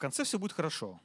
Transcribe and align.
конце 0.00 0.24
все 0.24 0.38
будет 0.38 0.52
хорошо. 0.52 1.00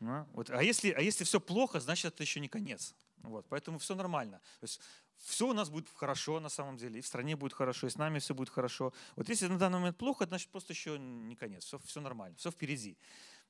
Ну, 0.00 0.26
вот. 0.32 0.50
А, 0.50 0.62
если, 0.62 0.90
а 0.90 1.00
если 1.00 1.24
все 1.24 1.40
плохо, 1.40 1.80
значит, 1.80 2.14
это 2.14 2.22
еще 2.22 2.40
не 2.40 2.48
конец. 2.48 2.94
Вот. 3.18 3.46
Поэтому 3.48 3.78
все 3.78 3.94
нормально. 3.94 4.40
То 4.60 4.64
есть 4.64 4.80
все 5.18 5.48
у 5.48 5.52
нас 5.52 5.70
будет 5.70 5.88
хорошо 5.94 6.40
на 6.40 6.48
самом 6.48 6.76
деле, 6.76 6.98
и 6.98 7.02
в 7.02 7.06
стране 7.06 7.36
будет 7.36 7.52
хорошо, 7.52 7.86
и 7.86 7.90
с 7.90 7.96
нами 7.96 8.18
все 8.18 8.34
будет 8.34 8.48
хорошо. 8.48 8.92
Вот 9.16 9.28
если 9.28 9.46
на 9.46 9.58
данный 9.58 9.78
момент 9.78 9.96
плохо, 9.96 10.26
значит 10.26 10.50
просто 10.50 10.72
еще 10.72 10.98
не 10.98 11.36
конец, 11.36 11.64
все, 11.64 11.78
все 11.78 12.00
нормально, 12.00 12.36
все 12.36 12.50
впереди. 12.50 12.96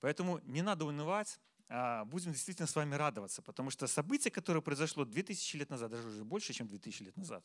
Поэтому 0.00 0.40
не 0.44 0.62
надо 0.62 0.84
унывать, 0.84 1.40
а 1.68 2.04
будем 2.04 2.32
действительно 2.32 2.66
с 2.66 2.76
вами 2.76 2.94
радоваться, 2.94 3.40
потому 3.40 3.70
что 3.70 3.86
событие, 3.86 4.30
которое 4.30 4.60
произошло 4.60 5.06
2000 5.06 5.56
лет 5.56 5.70
назад, 5.70 5.90
даже 5.90 6.08
уже 6.08 6.24
больше, 6.24 6.52
чем 6.52 6.68
2000 6.68 7.04
лет 7.04 7.16
назад, 7.16 7.42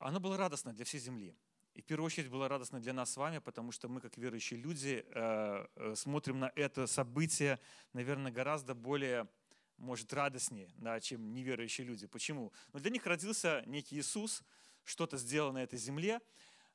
оно 0.00 0.18
было 0.18 0.36
радостно 0.36 0.72
для 0.72 0.84
всей 0.84 0.98
земли. 0.98 1.36
И 1.74 1.82
в 1.82 1.84
первую 1.84 2.06
очередь 2.06 2.28
было 2.28 2.48
радостно 2.48 2.80
для 2.80 2.92
нас 2.92 3.12
с 3.12 3.16
вами, 3.16 3.38
потому 3.38 3.72
что 3.72 3.88
мы, 3.88 4.00
как 4.00 4.16
верующие 4.16 4.60
люди, 4.60 5.04
э, 5.06 5.66
э, 5.76 5.94
смотрим 5.94 6.40
на 6.40 6.52
это 6.56 6.86
событие, 6.86 7.60
наверное, 7.92 8.32
гораздо 8.32 8.74
более, 8.74 9.28
может, 9.76 10.12
радостнее, 10.12 10.68
да, 10.78 11.00
чем 11.00 11.32
неверующие 11.32 11.86
люди. 11.86 12.06
Почему? 12.06 12.52
Но 12.72 12.80
для 12.80 12.90
них 12.90 13.06
родился 13.06 13.62
некий 13.66 13.98
Иисус, 13.98 14.42
что-то 14.84 15.16
сделал 15.16 15.52
на 15.52 15.62
этой 15.62 15.78
земле. 15.78 16.20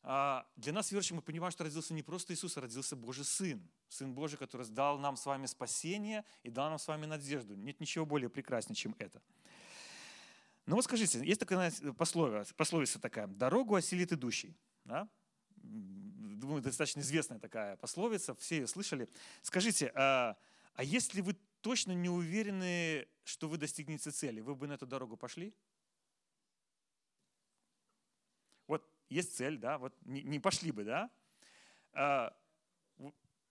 А 0.02 0.48
для 0.56 0.72
нас, 0.72 0.92
верующих, 0.92 1.16
мы 1.16 1.22
понимаем, 1.22 1.52
что 1.52 1.64
родился 1.64 1.94
не 1.94 2.04
просто 2.04 2.34
Иисус, 2.34 2.56
а 2.58 2.62
родился 2.62 2.96
Божий 2.96 3.26
Сын. 3.26 3.68
Сын 3.90 4.14
Божий, 4.14 4.38
который 4.38 4.68
дал 4.68 4.98
нам 4.98 5.18
с 5.18 5.26
вами 5.26 5.46
спасение 5.46 6.24
и 6.44 6.50
дал 6.50 6.70
нам 6.70 6.80
с 6.80 6.88
вами 6.88 7.06
надежду. 7.06 7.56
Нет 7.56 7.80
ничего 7.80 8.06
более 8.06 8.30
прекраснее, 8.30 8.76
чем 8.76 8.96
это. 9.00 9.22
Ну 10.68 10.76
вот 10.76 10.86
скажите, 10.86 11.24
есть 11.24 11.40
такая 11.40 11.72
пословица, 11.98 12.54
пословица 12.56 13.00
такая, 13.00 13.28
«Дорогу 13.28 13.76
осилит 13.76 14.12
идущий». 14.12 14.56
Да? 14.86 15.10
Думаю, 15.58 16.62
достаточно 16.62 17.02
известная 17.02 17.40
такая 17.40 17.76
пословица, 17.78 18.36
все 18.36 18.60
ее 18.60 18.68
слышали. 18.68 19.10
Скажите, 19.42 19.92
а, 19.96 20.38
а 20.74 20.84
если 20.84 21.22
вы 21.22 21.36
точно 21.62 21.94
не 21.94 22.10
уверены, 22.10 23.08
что 23.24 23.48
вы 23.50 23.58
достигнете 23.58 24.12
цели, 24.12 24.42
вы 24.42 24.56
бы 24.56 24.68
на 24.68 24.74
эту 24.74 24.86
дорогу 24.86 25.18
пошли? 25.18 25.54
Вот 28.68 28.88
есть 29.10 29.36
цель, 29.36 29.58
да, 29.58 29.78
вот 29.78 29.96
не, 30.06 30.22
не 30.22 30.40
пошли 30.40 30.72
бы, 30.72 30.84
да? 30.84 31.10
А, 31.94 32.36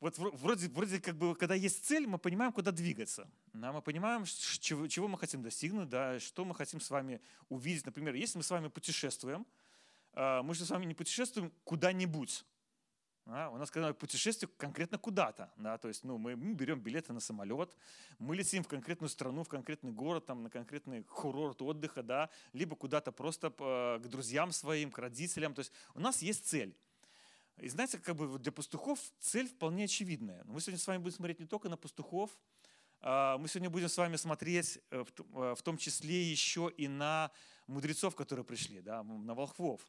вот 0.04 0.18
вроде, 0.18 0.68
вроде 0.68 1.00
как 1.00 1.16
бы, 1.16 1.34
когда 1.34 1.54
есть 1.54 1.84
цель, 1.86 2.06
мы 2.06 2.18
понимаем, 2.18 2.52
куда 2.52 2.70
двигаться. 2.72 3.28
Да, 3.54 3.72
мы 3.72 3.80
понимаем, 3.80 4.24
чего, 4.26 4.86
чего 4.86 5.08
мы 5.08 5.16
хотим 5.16 5.42
достигнуть, 5.42 5.88
да, 5.88 6.20
что 6.20 6.44
мы 6.44 6.54
хотим 6.54 6.80
с 6.80 6.90
вами 6.90 7.22
увидеть. 7.48 7.86
Например, 7.86 8.14
если 8.14 8.36
мы 8.36 8.44
с 8.44 8.50
вами 8.50 8.68
путешествуем, 8.68 9.46
мы 10.14 10.54
же 10.54 10.64
с 10.64 10.70
вами 10.70 10.84
не 10.84 10.94
путешествуем 10.94 11.52
куда-нибудь. 11.64 12.44
Да? 13.26 13.50
У 13.50 13.56
нас 13.56 13.70
когда 13.70 13.92
путешествие 13.94 14.50
конкретно 14.56 14.98
куда-то. 14.98 15.50
Да? 15.56 15.78
То 15.78 15.88
есть 15.88 16.04
ну, 16.04 16.18
мы, 16.18 16.34
берем 16.34 16.80
билеты 16.80 17.12
на 17.12 17.20
самолет, 17.20 17.76
мы 18.18 18.36
летим 18.36 18.62
в 18.62 18.68
конкретную 18.68 19.08
страну, 19.08 19.44
в 19.44 19.48
конкретный 19.48 19.92
город, 19.92 20.26
там, 20.26 20.42
на 20.42 20.50
конкретный 20.50 21.02
курорт 21.04 21.62
отдыха, 21.62 22.02
да? 22.02 22.30
либо 22.52 22.76
куда-то 22.76 23.12
просто 23.12 23.50
к 23.50 24.06
друзьям 24.08 24.52
своим, 24.52 24.90
к 24.90 24.98
родителям. 24.98 25.54
То 25.54 25.60
есть 25.60 25.72
у 25.94 26.00
нас 26.00 26.22
есть 26.22 26.46
цель. 26.46 26.76
И 27.58 27.68
знаете, 27.68 27.98
как 27.98 28.16
бы 28.16 28.38
для 28.38 28.52
пастухов 28.52 28.98
цель 29.20 29.48
вполне 29.48 29.84
очевидная. 29.84 30.42
Мы 30.44 30.60
сегодня 30.60 30.80
с 30.80 30.86
вами 30.86 30.98
будем 30.98 31.16
смотреть 31.16 31.38
не 31.38 31.46
только 31.46 31.68
на 31.68 31.76
пастухов, 31.76 32.36
а, 33.00 33.38
мы 33.38 33.48
сегодня 33.48 33.70
будем 33.70 33.88
с 33.88 33.96
вами 33.98 34.16
смотреть 34.16 34.80
э, 34.90 35.04
в 35.34 35.62
том 35.62 35.76
числе 35.76 36.22
еще 36.22 36.72
и 36.74 36.88
на 36.88 37.30
мудрецов, 37.66 38.16
которые 38.16 38.46
пришли, 38.46 38.80
да, 38.80 39.02
на 39.02 39.34
волхвов. 39.34 39.82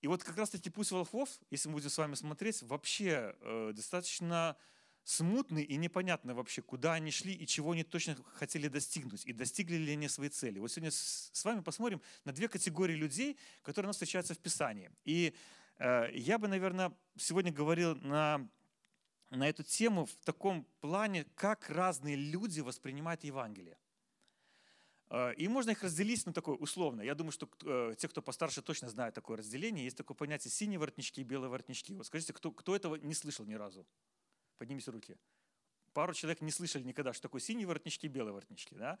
И 0.00 0.06
вот 0.06 0.24
как 0.24 0.36
раз-таки 0.36 0.70
путь 0.70 0.90
волхвов, 0.90 1.28
если 1.50 1.68
мы 1.68 1.74
будем 1.74 1.90
с 1.90 1.98
вами 1.98 2.14
смотреть, 2.14 2.62
вообще 2.62 3.36
э, 3.40 3.72
достаточно 3.74 4.56
смутный 5.04 5.62
и 5.62 5.76
непонятно 5.76 6.34
вообще, 6.34 6.62
куда 6.62 6.94
они 6.94 7.10
шли 7.10 7.32
и 7.32 7.46
чего 7.46 7.72
они 7.72 7.84
точно 7.84 8.16
хотели 8.34 8.68
достигнуть, 8.68 9.26
и 9.26 9.32
достигли 9.32 9.76
ли 9.76 9.92
они 9.92 10.08
свои 10.08 10.28
цели. 10.28 10.58
Вот 10.58 10.70
сегодня 10.70 10.90
с 10.90 11.44
вами 11.44 11.60
посмотрим 11.60 12.00
на 12.24 12.32
две 12.32 12.48
категории 12.48 12.94
людей, 12.94 13.38
которые 13.62 13.88
у 13.88 13.90
нас 13.90 13.96
встречаются 13.96 14.34
в 14.34 14.38
Писании. 14.38 14.90
И 15.04 15.34
э, 15.78 16.10
я 16.14 16.38
бы, 16.38 16.48
наверное, 16.48 16.92
сегодня 17.18 17.52
говорил 17.52 17.96
на, 17.96 18.48
на 19.30 19.48
эту 19.48 19.62
тему 19.64 20.06
в 20.06 20.14
таком 20.24 20.66
плане, 20.80 21.26
как 21.34 21.68
разные 21.68 22.16
люди 22.16 22.60
воспринимают 22.60 23.24
Евангелие. 23.24 23.76
Э, 25.10 25.34
и 25.34 25.48
можно 25.48 25.70
их 25.70 25.82
разделить, 25.82 26.24
ну, 26.24 26.32
такое 26.32 26.56
условно. 26.56 27.02
Я 27.02 27.14
думаю, 27.14 27.32
что 27.32 27.48
э, 27.64 27.94
те, 27.98 28.08
кто 28.08 28.22
постарше, 28.22 28.62
точно 28.62 28.88
знают 28.88 29.14
такое 29.14 29.38
разделение. 29.38 29.84
Есть 29.84 29.96
такое 29.96 30.14
понятие 30.14 30.50
синие 30.50 30.78
воротнички 30.78 31.20
и 31.20 31.24
белые 31.24 31.50
воротнички. 31.50 31.94
Вот 31.94 32.06
скажите, 32.06 32.32
кто, 32.32 32.52
кто 32.52 32.74
этого 32.76 32.96
не 32.96 33.14
слышал 33.14 33.44
ни 33.44 33.54
разу? 33.54 33.86
Поднимите 34.58 34.90
руки. 34.90 35.16
Пару 35.92 36.14
человек 36.14 36.40
не 36.40 36.52
слышали 36.52 36.84
никогда, 36.84 37.12
что 37.12 37.22
такое 37.22 37.40
синие 37.40 37.66
воротнички 37.66 38.06
и 38.06 38.08
белые 38.08 38.32
воротнички. 38.32 38.76
Да? 38.76 38.98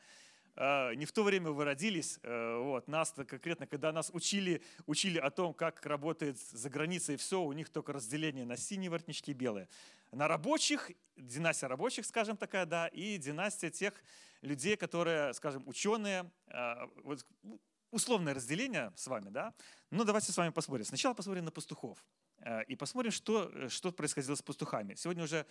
Э, 0.56 0.94
не 0.96 1.06
в 1.06 1.12
то 1.12 1.22
время 1.22 1.50
вы 1.52 1.64
родились. 1.64 2.18
Вот, 2.22 2.88
нас 2.88 3.12
конкретно, 3.12 3.68
когда 3.68 3.92
нас 3.92 4.10
учили, 4.12 4.62
учили 4.86 5.18
о 5.18 5.30
том, 5.30 5.54
как 5.54 5.86
работает 5.86 6.38
за 6.38 6.68
границей 6.68 7.16
все, 7.16 7.40
у 7.40 7.52
них 7.52 7.68
только 7.68 7.92
разделение 7.92 8.44
на 8.44 8.56
синие 8.56 8.90
воротнички 8.90 9.30
и 9.30 9.34
белые. 9.34 9.68
На 10.12 10.28
рабочих, 10.28 10.90
династия 11.16 11.66
рабочих, 11.68 12.04
скажем 12.06 12.36
такая, 12.36 12.66
да, 12.66 12.88
и 12.88 13.16
династия 13.18 13.70
тех 13.70 13.94
людей, 14.42 14.76
которые, 14.76 15.32
скажем, 15.34 15.62
ученые, 15.66 16.30
э, 16.48 16.74
вот, 17.04 17.24
условное 17.90 18.34
разделение 18.34 18.92
с 18.96 19.06
вами, 19.06 19.28
да. 19.28 19.54
Но 19.90 20.04
давайте 20.04 20.32
с 20.32 20.36
вами 20.36 20.50
посмотрим. 20.50 20.84
Сначала 20.84 21.14
посмотрим 21.14 21.44
на 21.44 21.50
пастухов. 21.50 22.04
Э, 22.38 22.64
и 22.64 22.74
посмотрим, 22.76 23.12
что, 23.12 23.68
что 23.68 23.92
происходило 23.92 24.34
с 24.34 24.42
пастухами. 24.42 24.94
Сегодня 24.94 25.24
уже 25.24 25.46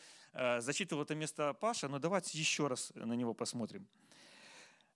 зачитывал 0.60 1.04
это 1.04 1.16
место 1.16 1.54
Паша, 1.54 1.88
но 1.88 2.00
давайте 2.00 2.38
еще 2.38 2.68
раз 2.68 2.92
на 2.96 3.14
него 3.14 3.34
посмотрим. 3.34 3.88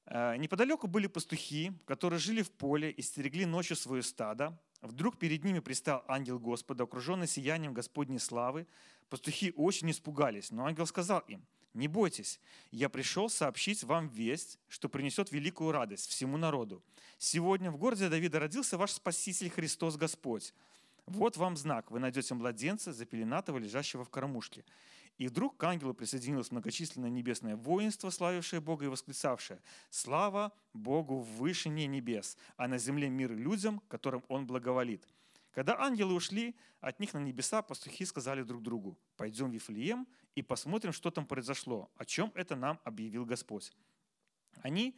Э, 0.06 0.35
неподалеку 0.38 0.88
были 0.88 1.07
пастухи, 1.07 1.72
которые 1.85 2.19
жили 2.19 2.41
в 2.41 2.51
поле 2.51 2.91
и 2.91 3.01
стерегли 3.01 3.45
ночью 3.45 3.75
свое 3.75 4.03
стадо. 4.03 4.57
Вдруг 4.81 5.18
перед 5.18 5.44
ними 5.44 5.59
пристал 5.59 6.03
ангел 6.07 6.40
Господа, 6.40 6.84
окруженный 6.84 7.28
сиянием 7.28 7.74
Господней 7.74 8.19
славы. 8.19 8.68
Пастухи 9.09 9.53
очень 9.55 9.91
испугались, 9.91 10.51
но 10.51 10.65
ангел 10.65 10.85
сказал 10.87 11.19
им, 11.27 11.45
«Не 11.73 11.87
бойтесь, 11.87 12.39
я 12.71 12.87
пришел 12.89 13.29
сообщить 13.29 13.83
вам 13.83 14.07
весть, 14.07 14.59
что 14.67 14.89
принесет 14.89 15.31
великую 15.31 15.71
радость 15.71 16.09
всему 16.09 16.37
народу. 16.37 16.83
Сегодня 17.17 17.71
в 17.71 17.77
городе 17.77 18.09
Давида 18.09 18.39
родился 18.39 18.77
ваш 18.77 18.91
Спаситель 18.91 19.49
Христос 19.49 19.95
Господь. 19.97 20.53
Вот 21.05 21.35
вам 21.37 21.57
знак, 21.57 21.89
вы 21.89 21.99
найдете 21.99 22.33
младенца, 22.35 22.93
запеленатого, 22.93 23.57
лежащего 23.57 24.03
в 24.03 24.09
кормушке». 24.09 24.63
И 25.17 25.27
вдруг 25.27 25.57
к 25.57 25.63
ангелу 25.63 25.93
присоединилось 25.93 26.51
многочисленное 26.51 27.09
небесное 27.09 27.55
воинство, 27.55 28.09
славившее 28.09 28.61
Бога 28.61 28.85
и 28.85 28.87
восклицавшее 28.87 29.61
«Слава 29.89 30.51
Богу 30.73 31.19
в 31.19 31.37
вышине 31.37 31.85
небес, 31.85 32.35
а 32.57 32.67
на 32.67 32.79
земле 32.79 33.09
мир 33.09 33.31
людям, 33.31 33.81
которым 33.89 34.23
Он 34.27 34.47
благоволит». 34.47 35.07
Когда 35.53 35.79
ангелы 35.79 36.15
ушли, 36.15 36.55
от 36.81 36.99
них 36.99 37.13
на 37.13 37.19
небеса 37.19 37.61
пастухи 37.61 38.05
сказали 38.05 38.41
друг 38.41 38.63
другу, 38.63 38.97
«Пойдем 39.15 39.51
в 39.51 39.53
Вифлеем 39.53 40.07
и 40.35 40.41
посмотрим, 40.41 40.91
что 40.91 41.11
там 41.11 41.27
произошло, 41.27 41.91
о 41.95 42.05
чем 42.05 42.31
это 42.33 42.55
нам 42.55 42.81
объявил 42.83 43.23
Господь». 43.23 43.71
Они 44.63 44.97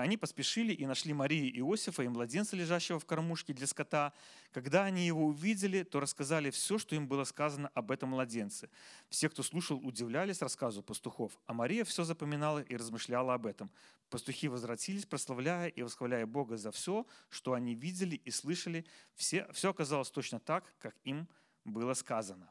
они 0.00 0.16
поспешили 0.16 0.72
и 0.72 0.86
нашли 0.86 1.12
Марию 1.12 1.52
и 1.52 1.58
Иосифа 1.58 2.02
и 2.02 2.08
младенца, 2.08 2.56
лежащего 2.56 2.98
в 2.98 3.06
кормушке 3.06 3.52
для 3.52 3.66
скота. 3.66 4.12
Когда 4.52 4.84
они 4.84 5.06
его 5.06 5.26
увидели, 5.26 5.82
то 5.82 6.00
рассказали 6.00 6.50
все, 6.50 6.78
что 6.78 6.96
им 6.96 7.06
было 7.06 7.24
сказано 7.24 7.70
об 7.74 7.90
этом 7.90 8.10
младенце. 8.10 8.68
Все, 9.08 9.28
кто 9.28 9.42
слушал, 9.42 9.78
удивлялись 9.78 10.42
рассказу 10.42 10.82
пастухов, 10.82 11.38
а 11.46 11.52
Мария 11.52 11.84
все 11.84 12.04
запоминала 12.04 12.60
и 12.60 12.76
размышляла 12.76 13.34
об 13.34 13.46
этом. 13.46 13.70
Пастухи 14.10 14.48
возвратились, 14.48 15.06
прославляя 15.06 15.68
и 15.68 15.82
восхваляя 15.82 16.26
Бога 16.26 16.56
за 16.56 16.70
все, 16.70 17.06
что 17.28 17.52
они 17.52 17.74
видели 17.74 18.16
и 18.16 18.30
слышали. 18.30 18.84
Все, 19.14 19.46
все 19.52 19.70
оказалось 19.70 20.10
точно 20.10 20.40
так, 20.40 20.74
как 20.78 20.96
им 21.04 21.28
было 21.64 21.94
сказано. 21.94 22.48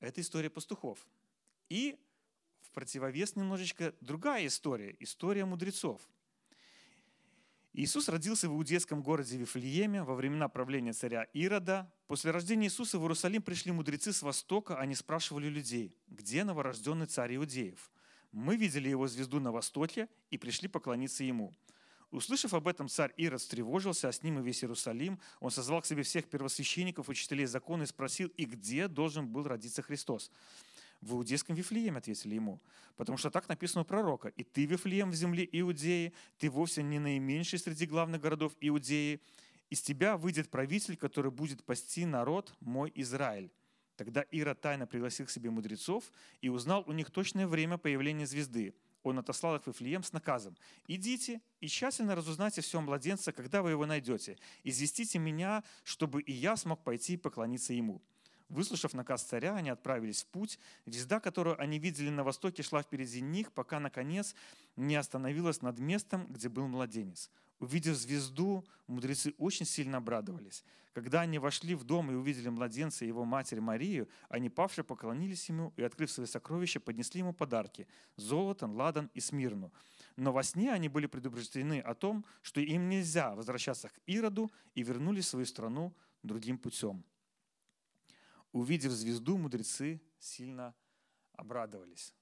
Это 0.00 0.20
история 0.20 0.50
пастухов. 0.50 1.06
И 1.68 1.98
противовес 2.72 3.36
немножечко 3.36 3.94
другая 4.00 4.46
история, 4.46 4.96
история 5.00 5.44
мудрецов. 5.44 6.00
Иисус 7.74 8.10
родился 8.10 8.50
в 8.50 8.52
иудейском 8.52 9.02
городе 9.02 9.38
Вифлееме 9.38 10.02
во 10.02 10.14
времена 10.14 10.48
правления 10.48 10.92
царя 10.92 11.22
Ирода. 11.32 11.90
После 12.06 12.30
рождения 12.30 12.66
Иисуса 12.66 12.98
в 12.98 13.02
Иерусалим 13.02 13.40
пришли 13.40 13.72
мудрецы 13.72 14.12
с 14.12 14.20
востока, 14.20 14.78
они 14.78 14.94
спрашивали 14.94 15.48
людей, 15.48 15.96
где 16.06 16.44
новорожденный 16.44 17.06
царь 17.06 17.36
иудеев? 17.36 17.90
Мы 18.30 18.56
видели 18.56 18.90
его 18.90 19.08
звезду 19.08 19.40
на 19.40 19.52
востоке 19.52 20.08
и 20.30 20.36
пришли 20.36 20.68
поклониться 20.68 21.24
ему. 21.24 21.54
Услышав 22.10 22.52
об 22.52 22.68
этом, 22.68 22.88
царь 22.88 23.14
Ирод 23.16 23.40
встревожился, 23.40 24.08
а 24.08 24.12
с 24.12 24.22
ним 24.22 24.38
и 24.38 24.42
весь 24.42 24.62
Иерусалим. 24.62 25.18
Он 25.40 25.50
созвал 25.50 25.80
к 25.80 25.86
себе 25.86 26.02
всех 26.02 26.28
первосвященников, 26.28 27.08
учителей 27.08 27.46
закона 27.46 27.84
и 27.84 27.86
спросил, 27.86 28.28
и 28.36 28.44
где 28.44 28.86
должен 28.86 29.26
был 29.28 29.44
родиться 29.44 29.80
Христос. 29.80 30.30
В 31.02 31.14
иудейском 31.14 31.56
Вифлееме 31.56 31.98
ответили 31.98 32.36
ему, 32.36 32.60
потому 32.96 33.18
что 33.18 33.28
так 33.30 33.48
написано 33.48 33.82
у 33.82 33.84
пророка. 33.84 34.28
И 34.28 34.44
ты, 34.44 34.66
Вифлеем 34.66 35.10
в 35.10 35.14
земле 35.14 35.48
Иудеи, 35.50 36.12
ты 36.38 36.48
вовсе 36.48 36.84
не 36.84 37.00
наименьший 37.00 37.58
среди 37.58 37.86
главных 37.86 38.20
городов 38.20 38.52
Иудеи. 38.60 39.20
Из 39.68 39.82
тебя 39.82 40.16
выйдет 40.16 40.48
правитель, 40.48 40.96
который 40.96 41.32
будет 41.32 41.64
пасти 41.64 42.06
народ 42.06 42.54
мой 42.60 42.92
Израиль. 42.94 43.50
Тогда 43.96 44.24
Ира 44.30 44.54
тайно 44.54 44.86
пригласил 44.86 45.26
к 45.26 45.30
себе 45.30 45.50
мудрецов 45.50 46.04
и 46.40 46.48
узнал 46.48 46.84
у 46.86 46.92
них 46.92 47.10
точное 47.10 47.48
время 47.48 47.78
появления 47.78 48.26
звезды. 48.26 48.72
Он 49.02 49.18
отослал 49.18 49.56
их 49.56 49.64
в 49.64 49.66
Вифлеем 49.66 50.04
с 50.04 50.12
наказом. 50.12 50.56
«Идите 50.86 51.40
и 51.60 51.66
тщательно 51.66 52.14
разузнайте 52.14 52.60
все 52.60 52.78
о 52.78 52.80
младенце, 52.82 53.32
когда 53.32 53.60
вы 53.60 53.70
его 53.70 53.86
найдете. 53.86 54.38
Известите 54.62 55.18
меня, 55.18 55.64
чтобы 55.82 56.22
и 56.22 56.32
я 56.32 56.56
смог 56.56 56.84
пойти 56.84 57.14
и 57.14 57.16
поклониться 57.16 57.72
ему». 57.72 58.00
Выслушав 58.52 58.92
наказ 58.92 59.22
царя, 59.22 59.56
они 59.56 59.70
отправились 59.70 60.22
в 60.22 60.26
путь. 60.26 60.58
Звезда, 60.84 61.20
которую 61.20 61.58
они 61.58 61.78
видели 61.78 62.10
на 62.10 62.22
востоке, 62.22 62.62
шла 62.62 62.82
впереди 62.82 63.22
них, 63.22 63.50
пока, 63.50 63.80
наконец, 63.80 64.34
не 64.76 64.94
остановилась 64.94 65.62
над 65.62 65.78
местом, 65.78 66.26
где 66.28 66.50
был 66.50 66.68
младенец. 66.68 67.30
Увидев 67.60 67.96
звезду, 67.96 68.62
мудрецы 68.88 69.34
очень 69.38 69.64
сильно 69.64 69.96
обрадовались. 69.96 70.64
Когда 70.92 71.22
они 71.22 71.38
вошли 71.38 71.74
в 71.74 71.84
дом 71.84 72.10
и 72.10 72.14
увидели 72.14 72.50
младенца 72.50 73.06
и 73.06 73.08
его 73.08 73.24
матерь 73.24 73.62
Марию, 73.62 74.06
они, 74.28 74.50
павшие, 74.50 74.84
поклонились 74.84 75.48
ему 75.48 75.72
и, 75.78 75.82
открыв 75.82 76.10
свои 76.10 76.26
сокровища, 76.26 76.78
поднесли 76.78 77.20
ему 77.20 77.32
подарки– 77.32 77.88
золото, 78.16 78.66
ладан 78.66 79.10
и 79.14 79.20
смирну. 79.20 79.72
Но 80.16 80.30
во 80.30 80.42
сне 80.42 80.70
они 80.70 80.90
были 80.90 81.06
предупреждены 81.06 81.80
о 81.80 81.94
том, 81.94 82.26
что 82.42 82.60
им 82.60 82.90
нельзя 82.90 83.34
возвращаться 83.34 83.88
к 83.88 83.94
Ироду 84.04 84.52
и 84.74 84.82
вернулись 84.82 85.24
в 85.24 85.28
свою 85.28 85.46
страну 85.46 85.94
другим 86.22 86.58
путем. 86.58 87.02
Увидев 88.52 88.92
звезду, 88.92 89.38
мудрецы 89.38 90.00
сильно 90.18 90.74
обрадовались. 91.32 92.14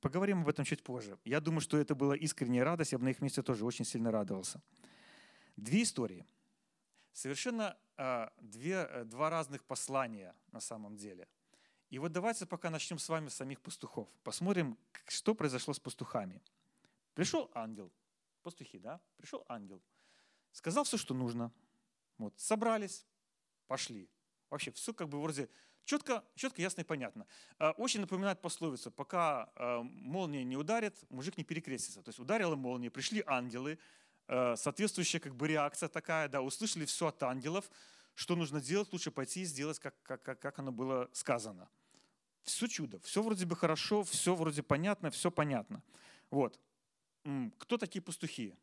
Поговорим 0.00 0.42
об 0.42 0.48
этом 0.48 0.64
чуть 0.64 0.82
позже. 0.82 1.18
Я 1.24 1.40
думаю, 1.40 1.60
что 1.60 1.76
это 1.76 1.94
была 1.94 2.16
искренняя 2.16 2.64
радость, 2.64 2.92
я 2.92 2.98
бы 2.98 3.04
на 3.04 3.08
их 3.08 3.20
месте 3.20 3.42
тоже 3.42 3.64
очень 3.64 3.84
сильно 3.84 4.10
радовался. 4.12 4.62
Две 5.56 5.82
истории. 5.82 6.24
Совершенно 7.12 7.76
э, 7.96 8.28
две, 8.40 8.74
э, 8.74 9.04
два 9.04 9.28
разных 9.30 9.64
послания 9.64 10.36
на 10.52 10.60
самом 10.60 10.96
деле. 10.96 11.26
И 11.90 11.98
вот 11.98 12.12
давайте 12.12 12.46
пока 12.46 12.70
начнем 12.70 12.98
с 12.98 13.08
вами 13.08 13.28
самих 13.28 13.60
пастухов. 13.60 14.08
Посмотрим, 14.22 14.78
что 15.06 15.34
произошло 15.34 15.74
с 15.74 15.80
пастухами. 15.80 16.40
Пришел 17.14 17.50
ангел, 17.54 17.90
пастухи, 18.42 18.78
да? 18.78 19.00
Пришел 19.16 19.44
ангел, 19.48 19.82
сказал 20.52 20.84
все, 20.84 20.96
что 20.96 21.14
нужно. 21.14 21.50
Вот, 22.18 22.38
собрались, 22.38 23.06
пошли. 23.66 24.08
Вообще 24.50 24.70
все 24.72 24.94
как 24.94 25.08
бы 25.08 25.20
вроде 25.20 25.48
четко, 25.84 26.24
четко, 26.34 26.62
ясно 26.62 26.82
и 26.82 26.84
понятно. 26.84 27.26
А, 27.58 27.72
очень 27.72 28.00
напоминает 28.00 28.40
пословицу, 28.40 28.90
пока 28.90 29.50
а, 29.54 29.82
молния 29.82 30.44
не 30.44 30.56
ударит, 30.56 30.94
мужик 31.10 31.36
не 31.36 31.44
перекрестится. 31.44 32.02
То 32.02 32.10
есть 32.10 32.18
ударила 32.18 32.56
молния, 32.56 32.90
пришли 32.90 33.22
ангелы, 33.26 33.78
а, 34.26 34.56
соответствующая 34.56 35.20
как 35.20 35.34
бы 35.34 35.48
реакция 35.48 35.88
такая, 35.88 36.28
да, 36.28 36.42
услышали 36.42 36.84
все 36.84 37.08
от 37.08 37.22
ангелов, 37.22 37.70
что 38.14 38.36
нужно 38.36 38.60
делать, 38.60 38.92
лучше 38.92 39.10
пойти 39.10 39.42
и 39.42 39.44
сделать, 39.44 39.78
как, 39.78 39.94
как, 40.02 40.22
как 40.22 40.58
оно 40.58 40.72
было 40.72 41.08
сказано. 41.12 41.68
Все 42.42 42.66
чудо, 42.66 42.98
все 43.00 43.22
вроде 43.22 43.46
бы 43.46 43.56
хорошо, 43.56 44.02
все 44.02 44.34
вроде 44.34 44.62
понятно, 44.62 45.10
все 45.10 45.30
понятно. 45.30 45.82
Вот. 46.30 46.58
Кто 47.58 47.76
такие 47.76 48.00
пастухи? 48.00 48.56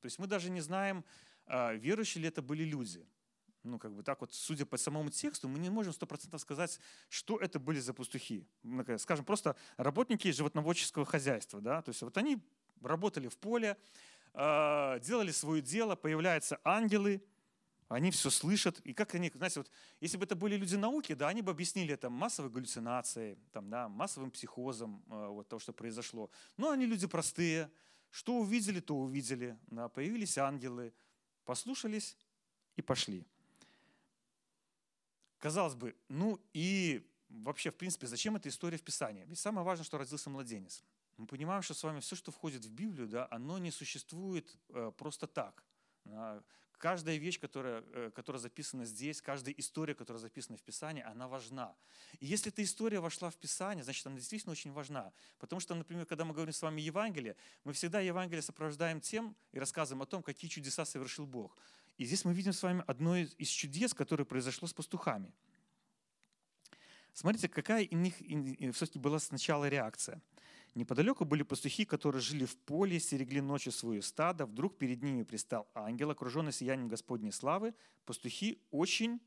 То 0.00 0.06
есть 0.06 0.18
мы 0.18 0.28
даже 0.28 0.50
не 0.50 0.60
знаем, 0.60 1.04
верующие 1.46 2.22
ли 2.22 2.28
это 2.28 2.42
были 2.42 2.62
люди 2.62 3.04
ну, 3.62 3.78
как 3.78 3.92
бы 3.94 4.02
так 4.02 4.20
вот, 4.20 4.32
судя 4.32 4.66
по 4.66 4.76
самому 4.76 5.10
тексту, 5.10 5.48
мы 5.48 5.58
не 5.58 5.70
можем 5.70 5.92
сто 5.92 6.06
процентов 6.06 6.40
сказать, 6.40 6.78
что 7.08 7.38
это 7.38 7.58
были 7.58 7.80
за 7.80 7.92
пастухи. 7.92 8.46
Скажем, 8.98 9.24
просто 9.24 9.56
работники 9.76 10.30
животноводческого 10.30 11.04
хозяйства, 11.04 11.60
да, 11.60 11.82
то 11.82 11.90
есть 11.90 12.02
вот 12.02 12.16
они 12.16 12.38
работали 12.80 13.28
в 13.28 13.36
поле, 13.36 13.76
а, 14.34 14.98
делали 15.00 15.30
свое 15.32 15.62
дело, 15.62 15.96
появляются 15.96 16.60
ангелы, 16.64 17.22
они 17.88 18.10
все 18.10 18.28
слышат, 18.28 18.80
и 18.80 18.92
как 18.92 19.14
они, 19.14 19.32
знаете, 19.34 19.60
вот, 19.60 19.70
если 20.00 20.18
бы 20.18 20.24
это 20.24 20.36
были 20.36 20.56
люди 20.56 20.76
науки, 20.76 21.14
да, 21.14 21.28
они 21.28 21.40
бы 21.40 21.50
объяснили 21.50 21.94
это 21.94 22.10
массовой 22.10 22.50
галлюцинацией, 22.50 23.38
там, 23.52 23.70
да, 23.70 23.88
массовым 23.88 24.30
психозом, 24.30 25.02
а, 25.08 25.28
вот 25.28 25.48
того, 25.48 25.58
что 25.58 25.72
произошло. 25.72 26.30
Но 26.56 26.70
они 26.70 26.86
люди 26.86 27.06
простые, 27.06 27.70
что 28.10 28.36
увидели, 28.36 28.80
то 28.80 28.94
увидели, 28.94 29.58
да, 29.68 29.88
появились 29.88 30.38
ангелы, 30.38 30.92
послушались 31.44 32.16
и 32.76 32.82
пошли. 32.82 33.26
Казалось 35.38 35.74
бы, 35.74 35.96
ну 36.08 36.40
и 36.52 37.06
вообще, 37.28 37.70
в 37.70 37.76
принципе, 37.76 38.06
зачем 38.06 38.36
эта 38.36 38.48
история 38.48 38.76
в 38.76 38.82
Писании? 38.82 39.24
Ведь 39.26 39.38
самое 39.38 39.64
важное, 39.64 39.84
что 39.84 39.98
родился 39.98 40.30
младенец. 40.30 40.84
Мы 41.16 41.26
понимаем, 41.26 41.62
что 41.62 41.74
с 41.74 41.82
вами 41.82 42.00
все, 42.00 42.16
что 42.16 42.30
входит 42.30 42.64
в 42.64 42.70
Библию, 42.70 43.08
да, 43.08 43.26
оно 43.30 43.58
не 43.58 43.70
существует 43.70 44.56
э, 44.68 44.92
просто 44.96 45.26
так. 45.26 45.64
Каждая 46.78 47.16
вещь, 47.16 47.40
которая, 47.40 47.82
э, 47.92 48.10
которая 48.14 48.40
записана 48.40 48.84
здесь, 48.84 49.20
каждая 49.20 49.52
история, 49.58 49.96
которая 49.96 50.20
записана 50.20 50.56
в 50.56 50.62
Писании, 50.62 51.02
она 51.02 51.26
важна. 51.26 51.74
И 52.20 52.26
если 52.26 52.52
эта 52.52 52.62
история 52.62 53.00
вошла 53.00 53.30
в 53.30 53.36
Писание, 53.36 53.82
значит, 53.82 54.06
она 54.06 54.16
действительно 54.16 54.52
очень 54.52 54.72
важна. 54.72 55.12
Потому 55.38 55.58
что, 55.58 55.74
например, 55.74 56.06
когда 56.06 56.24
мы 56.24 56.32
говорим 56.32 56.52
с 56.52 56.62
вами 56.62 56.80
Евангелие, 56.80 57.36
мы 57.64 57.72
всегда 57.72 57.98
Евангелие 57.98 58.42
сопровождаем 58.42 59.00
тем 59.00 59.34
и 59.50 59.58
рассказываем 59.58 60.02
о 60.02 60.06
том, 60.06 60.22
какие 60.22 60.48
чудеса 60.48 60.84
совершил 60.84 61.26
Бог. 61.26 61.56
И 61.98 62.04
здесь 62.04 62.24
мы 62.24 62.32
видим 62.32 62.52
с 62.52 62.62
вами 62.62 62.82
одно 62.86 63.16
из 63.16 63.48
чудес, 63.48 63.92
которое 63.92 64.24
произошло 64.24 64.66
с 64.66 64.72
пастухами. 64.72 65.34
Смотрите, 67.12 67.48
какая 67.48 67.86
у 67.90 67.96
них 67.96 68.14
все-таки 68.74 68.98
была 68.98 69.18
сначала 69.18 69.68
реакция. 69.68 70.22
Неподалеку 70.74 71.24
были 71.24 71.42
пастухи, 71.42 71.84
которые 71.84 72.22
жили 72.22 72.44
в 72.44 72.56
поле, 72.56 73.00
стерегли 73.00 73.40
ночью 73.40 73.72
свое 73.72 74.00
стадо. 74.00 74.46
Вдруг 74.46 74.78
перед 74.78 75.02
ними 75.02 75.24
пристал 75.24 75.68
ангел, 75.74 76.10
окруженный 76.10 76.52
сиянием 76.52 76.88
Господней 76.88 77.32
славы. 77.32 77.74
Пастухи 78.04 78.62
очень 78.70 79.20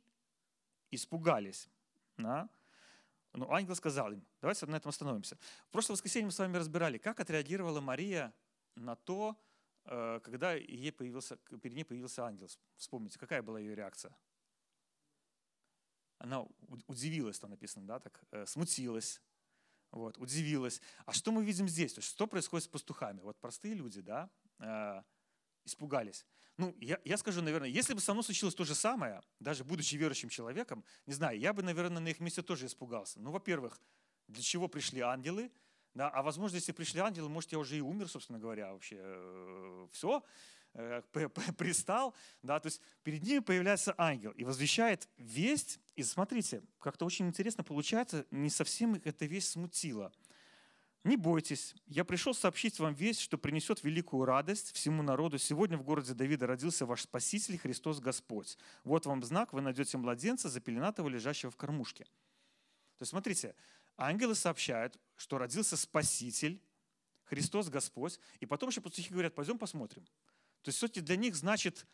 испугались. 0.91 1.67
Да? 2.17 2.49
Но 3.33 3.51
ангел 3.51 3.75
сказал 3.75 4.13
им, 4.13 4.25
давайте 4.39 4.65
на 4.65 4.77
этом 4.77 4.89
остановимся. 4.89 5.37
В 5.67 5.71
прошлое 5.71 5.95
воскресенье 5.95 6.27
мы 6.27 6.31
с 6.31 6.39
вами 6.39 6.55
разбирали, 6.55 6.97
как 6.97 7.19
отреагировала 7.19 7.81
Мария 7.81 8.33
на 8.75 8.95
то, 8.95 9.37
когда 10.23 10.53
ей 10.53 10.91
появился, 10.91 11.35
перед 11.35 11.75
ней 11.75 11.83
появился 11.83 12.25
ангел. 12.25 12.49
Вспомните, 12.77 13.19
какая 13.19 13.41
была 13.41 13.59
ее 13.59 13.75
реакция? 13.75 14.15
Она 16.17 16.45
удивилась, 16.87 17.39
там 17.39 17.49
написано, 17.49 17.85
да, 17.87 17.99
так, 17.99 18.23
э, 18.31 18.45
смутилась, 18.45 19.21
вот, 19.91 20.17
удивилась. 20.19 20.79
А 21.05 21.13
что 21.13 21.31
мы 21.31 21.43
видим 21.43 21.67
здесь? 21.67 21.93
То 21.93 21.99
есть, 21.99 22.09
что 22.09 22.27
происходит 22.27 22.65
с 22.65 22.67
пастухами? 22.67 23.21
Вот 23.21 23.39
простые 23.39 23.73
люди, 23.73 24.01
да, 24.01 24.29
э, 24.59 25.01
испугались. 25.65 26.25
Ну, 26.57 26.75
я, 26.79 26.99
я 27.03 27.17
скажу, 27.17 27.41
наверное, 27.41 27.69
если 27.69 27.95
бы 27.95 28.01
со 28.01 28.13
мной 28.13 28.23
случилось 28.23 28.53
то 28.53 28.63
же 28.63 28.75
самое, 28.75 29.21
даже 29.39 29.63
будучи 29.63 29.95
верующим 29.95 30.29
человеком, 30.29 30.85
не 31.07 31.13
знаю, 31.13 31.39
я 31.39 31.53
бы, 31.53 31.63
наверное, 31.63 31.99
на 31.99 32.09
их 32.09 32.19
месте 32.19 32.43
тоже 32.43 32.67
испугался. 32.67 33.19
Ну, 33.19 33.31
во-первых, 33.31 33.81
для 34.27 34.43
чего 34.43 34.67
пришли 34.67 35.01
ангелы? 35.01 35.51
Да, 35.93 36.09
а 36.09 36.21
возможно, 36.21 36.55
если 36.55 36.71
пришли 36.71 37.01
ангелы, 37.01 37.27
может, 37.29 37.51
я 37.51 37.59
уже 37.59 37.77
и 37.77 37.81
умер, 37.81 38.07
собственно 38.07 38.39
говоря, 38.39 38.71
вообще. 38.71 38.97
Э, 38.99 39.87
Все, 39.91 40.23
э, 40.73 41.01
пристал. 41.57 42.15
Да, 42.41 42.59
то 42.59 42.67
есть 42.67 42.81
перед 43.03 43.23
ними 43.23 43.39
появляется 43.39 43.93
ангел 43.97 44.31
и 44.31 44.43
возвещает 44.43 45.09
весть. 45.17 45.79
И 45.95 46.03
смотрите, 46.03 46.63
как-то 46.79 47.05
очень 47.05 47.27
интересно 47.27 47.63
получается, 47.63 48.25
не 48.31 48.49
совсем 48.49 48.95
их 48.95 49.05
эта 49.05 49.25
весть 49.25 49.49
смутила. 49.49 50.13
Не 51.03 51.17
бойтесь, 51.17 51.73
я 51.87 52.05
пришел 52.05 52.31
сообщить 52.35 52.77
вам 52.77 52.93
весть, 52.93 53.21
что 53.21 53.39
принесет 53.39 53.83
великую 53.83 54.23
радость 54.23 54.71
всему 54.71 55.01
народу. 55.01 55.39
Сегодня 55.39 55.75
в 55.75 55.83
городе 55.83 56.13
Давида 56.13 56.45
родился 56.45 56.85
ваш 56.85 57.01
Спаситель 57.01 57.57
Христос 57.57 57.99
Господь. 57.99 58.55
Вот 58.83 59.07
вам 59.07 59.23
знак, 59.23 59.51
вы 59.51 59.61
найдете 59.61 59.97
младенца, 59.97 60.47
запеленатого, 60.47 61.09
лежащего 61.09 61.49
в 61.49 61.57
кормушке. 61.57 62.03
То 62.03 63.03
есть 63.03 63.09
смотрите, 63.09 63.55
ангелы 64.01 64.35
сообщают, 64.35 64.99
что 65.15 65.37
родился 65.37 65.77
Спаситель, 65.77 66.61
Христос 67.23 67.69
Господь, 67.69 68.19
и 68.39 68.45
потом 68.45 68.69
еще 68.69 68.81
пастухи 68.81 69.09
говорят, 69.09 69.35
пойдем 69.35 69.57
посмотрим. 69.57 70.03
То 70.63 70.69
есть, 70.69 70.79
сути, 70.79 70.99
для 70.99 71.15
них 71.15 71.35
значит 71.35 71.85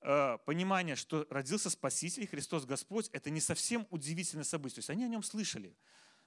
э, 0.00 0.38
понимание, 0.44 0.96
что 0.96 1.26
родился 1.30 1.70
Спаситель, 1.70 2.26
Христос 2.26 2.64
Господь, 2.64 3.08
это 3.12 3.30
не 3.30 3.40
совсем 3.40 3.86
удивительное 3.90 4.44
событие. 4.44 4.76
То 4.76 4.78
есть 4.80 4.90
они 4.90 5.04
о 5.04 5.08
нем 5.08 5.22
слышали. 5.22 5.76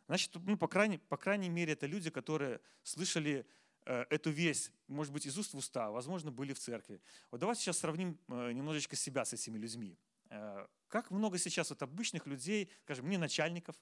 Значит, 0.07 0.31
ну, 0.35 0.57
по, 0.57 0.67
крайней, 0.67 0.99
по 0.99 1.17
крайней 1.17 1.49
мере, 1.49 1.73
это 1.73 1.87
люди, 1.87 2.09
которые 2.09 2.61
слышали 2.83 3.45
э, 3.85 4.05
эту 4.09 4.29
весть, 4.29 4.71
может 4.87 5.11
быть, 5.11 5.25
из 5.25 5.37
уст 5.37 5.53
в 5.53 5.57
уста, 5.57 5.89
возможно, 5.89 6.31
были 6.31 6.53
в 6.53 6.59
церкви. 6.59 7.01
Вот 7.31 7.39
давайте 7.39 7.61
сейчас 7.61 7.79
сравним 7.79 8.19
э, 8.27 8.51
немножечко 8.51 8.95
себя 8.95 9.25
с 9.25 9.33
этими 9.33 9.57
людьми. 9.57 9.97
Э, 10.29 10.65
как 10.87 11.11
много 11.11 11.37
сейчас 11.37 11.71
вот 11.71 11.81
обычных 11.81 12.27
людей, 12.27 12.69
скажем, 12.83 13.09
не 13.09 13.17
начальников, 13.17 13.75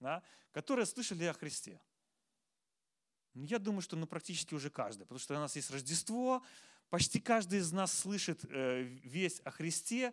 да, 0.00 0.22
которые 0.52 0.86
слышали 0.86 1.24
о 1.24 1.32
Христе. 1.32 1.80
Ну, 3.34 3.44
я 3.44 3.58
думаю, 3.58 3.82
что 3.82 3.96
ну, 3.96 4.06
практически 4.06 4.54
уже 4.54 4.70
каждый, 4.70 5.02
потому 5.02 5.20
что 5.20 5.34
у 5.34 5.38
нас 5.38 5.54
есть 5.54 5.70
Рождество, 5.70 6.42
почти 6.88 7.20
каждый 7.20 7.60
из 7.60 7.70
нас 7.70 7.92
слышит 7.92 8.44
э, 8.44 8.82
весть 8.82 9.40
о 9.44 9.50
Христе, 9.50 10.12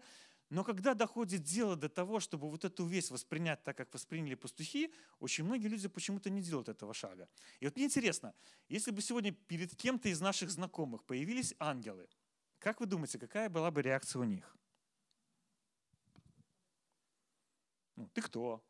но 0.50 0.64
когда 0.64 0.94
доходит 0.94 1.44
дело 1.44 1.76
до 1.76 1.90
того, 1.90 2.20
чтобы 2.20 2.50
вот 2.50 2.64
эту 2.64 2.86
весть 2.86 3.12
воспринять 3.12 3.64
так, 3.64 3.76
как 3.76 3.94
восприняли 3.94 4.36
пастухи, 4.36 4.94
очень 5.20 5.44
многие 5.44 5.68
люди 5.68 5.88
почему-то 5.90 6.30
не 6.30 6.42
делают 6.42 6.70
этого 6.70 6.94
шага. 6.94 7.28
И 7.60 7.66
вот 7.66 7.76
мне 7.76 7.86
интересно, 7.86 8.34
если 8.70 8.92
бы 8.92 9.02
сегодня 9.02 9.34
перед 9.34 9.76
кем-то 9.76 10.08
из 10.08 10.22
наших 10.22 10.50
знакомых 10.50 11.04
появились 11.04 11.54
ангелы, 11.60 12.08
как 12.60 12.80
вы 12.80 12.86
думаете, 12.86 13.20
какая 13.20 13.50
была 13.50 13.72
бы 13.72 13.82
реакция 13.82 14.22
у 14.22 14.24
них? 14.24 14.56
Ну, 17.96 18.08
ты 18.14 18.22
кто? 18.22 18.64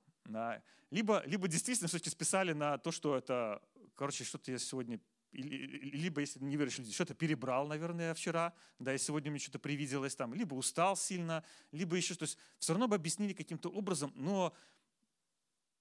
Либо, 0.91 1.23
либо 1.25 1.47
действительно 1.47 1.87
все-таки 1.87 2.09
списали 2.09 2.53
на 2.53 2.77
то, 2.77 2.91
что 2.91 3.17
это, 3.17 3.61
короче, 3.95 4.23
что-то 4.23 4.51
я 4.51 4.57
сегодня 4.57 4.99
либо, 5.31 6.21
если 6.21 6.43
не 6.43 6.55
веришь 6.55 6.77
люди, 6.77 6.91
что-то 6.91 7.13
перебрал, 7.13 7.67
наверное, 7.67 8.13
вчера, 8.13 8.53
да, 8.79 8.93
и 8.93 8.97
сегодня 8.97 9.29
мне 9.29 9.39
что-то 9.39 9.59
привиделось 9.59 10.15
там, 10.15 10.33
либо 10.33 10.55
устал 10.55 10.95
сильно, 10.95 11.43
либо 11.71 11.95
еще, 11.95 12.15
то 12.15 12.23
есть 12.23 12.37
все 12.59 12.73
равно 12.73 12.87
бы 12.87 12.95
объяснили 12.95 13.33
каким-то 13.33 13.69
образом, 13.69 14.11
но, 14.15 14.53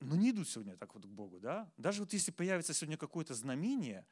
но 0.01 0.17
не 0.17 0.31
идут 0.31 0.49
сегодня 0.49 0.77
так 0.77 0.95
вот 0.95 1.05
к 1.05 1.09
Богу, 1.09 1.39
да. 1.39 1.71
Даже 1.77 2.01
вот 2.01 2.13
если 2.13 2.33
появится 2.33 2.75
сегодня 2.75 2.97
какое-то 2.97 3.35
знамение, 3.35 4.05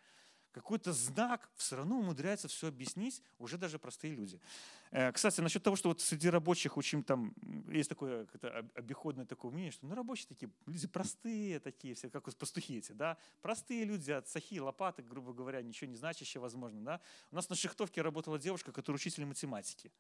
какой-то 0.55 0.93
знак, 0.93 1.51
все 1.57 1.77
равно 1.77 1.99
умудряется 1.99 2.47
все 2.47 2.69
объяснить 2.69 3.21
уже 3.39 3.59
даже 3.59 3.79
простые 3.81 4.15
люди. 4.15 4.41
Э, 4.93 5.11
кстати, 5.11 5.41
насчет 5.41 5.63
того, 5.65 5.75
что 5.75 5.89
вот 5.89 6.01
среди 6.01 6.31
рабочих 6.31 6.77
очень 6.77 7.03
там, 7.03 7.35
есть 7.69 7.89
такое 7.89 8.27
обиходное 8.75 9.27
такое 9.27 9.51
мнение, 9.51 9.73
что 9.73 9.85
ну, 9.87 9.95
рабочие 9.97 10.29
такие 10.29 10.51
люди 10.67 10.87
простые 10.87 11.59
такие, 11.59 11.95
все 11.95 12.09
как 12.09 12.33
пастухи 12.37 12.79
эти, 12.79 12.93
да, 12.93 13.19
простые 13.43 13.85
люди 13.85 14.13
от 14.13 14.29
сахи, 14.29 14.61
лопаты, 14.61 15.03
грубо 15.03 15.33
говоря, 15.33 15.61
ничего 15.61 15.91
не 15.91 15.97
значащие, 15.97 16.41
возможно, 16.41 16.85
да. 16.85 17.01
У 17.33 17.35
нас 17.35 17.49
на 17.49 17.57
шехтовке 17.57 18.01
работала 18.01 18.39
девушка, 18.39 18.71
которая 18.71 18.97
учитель 18.97 19.27
математики. 19.27 19.91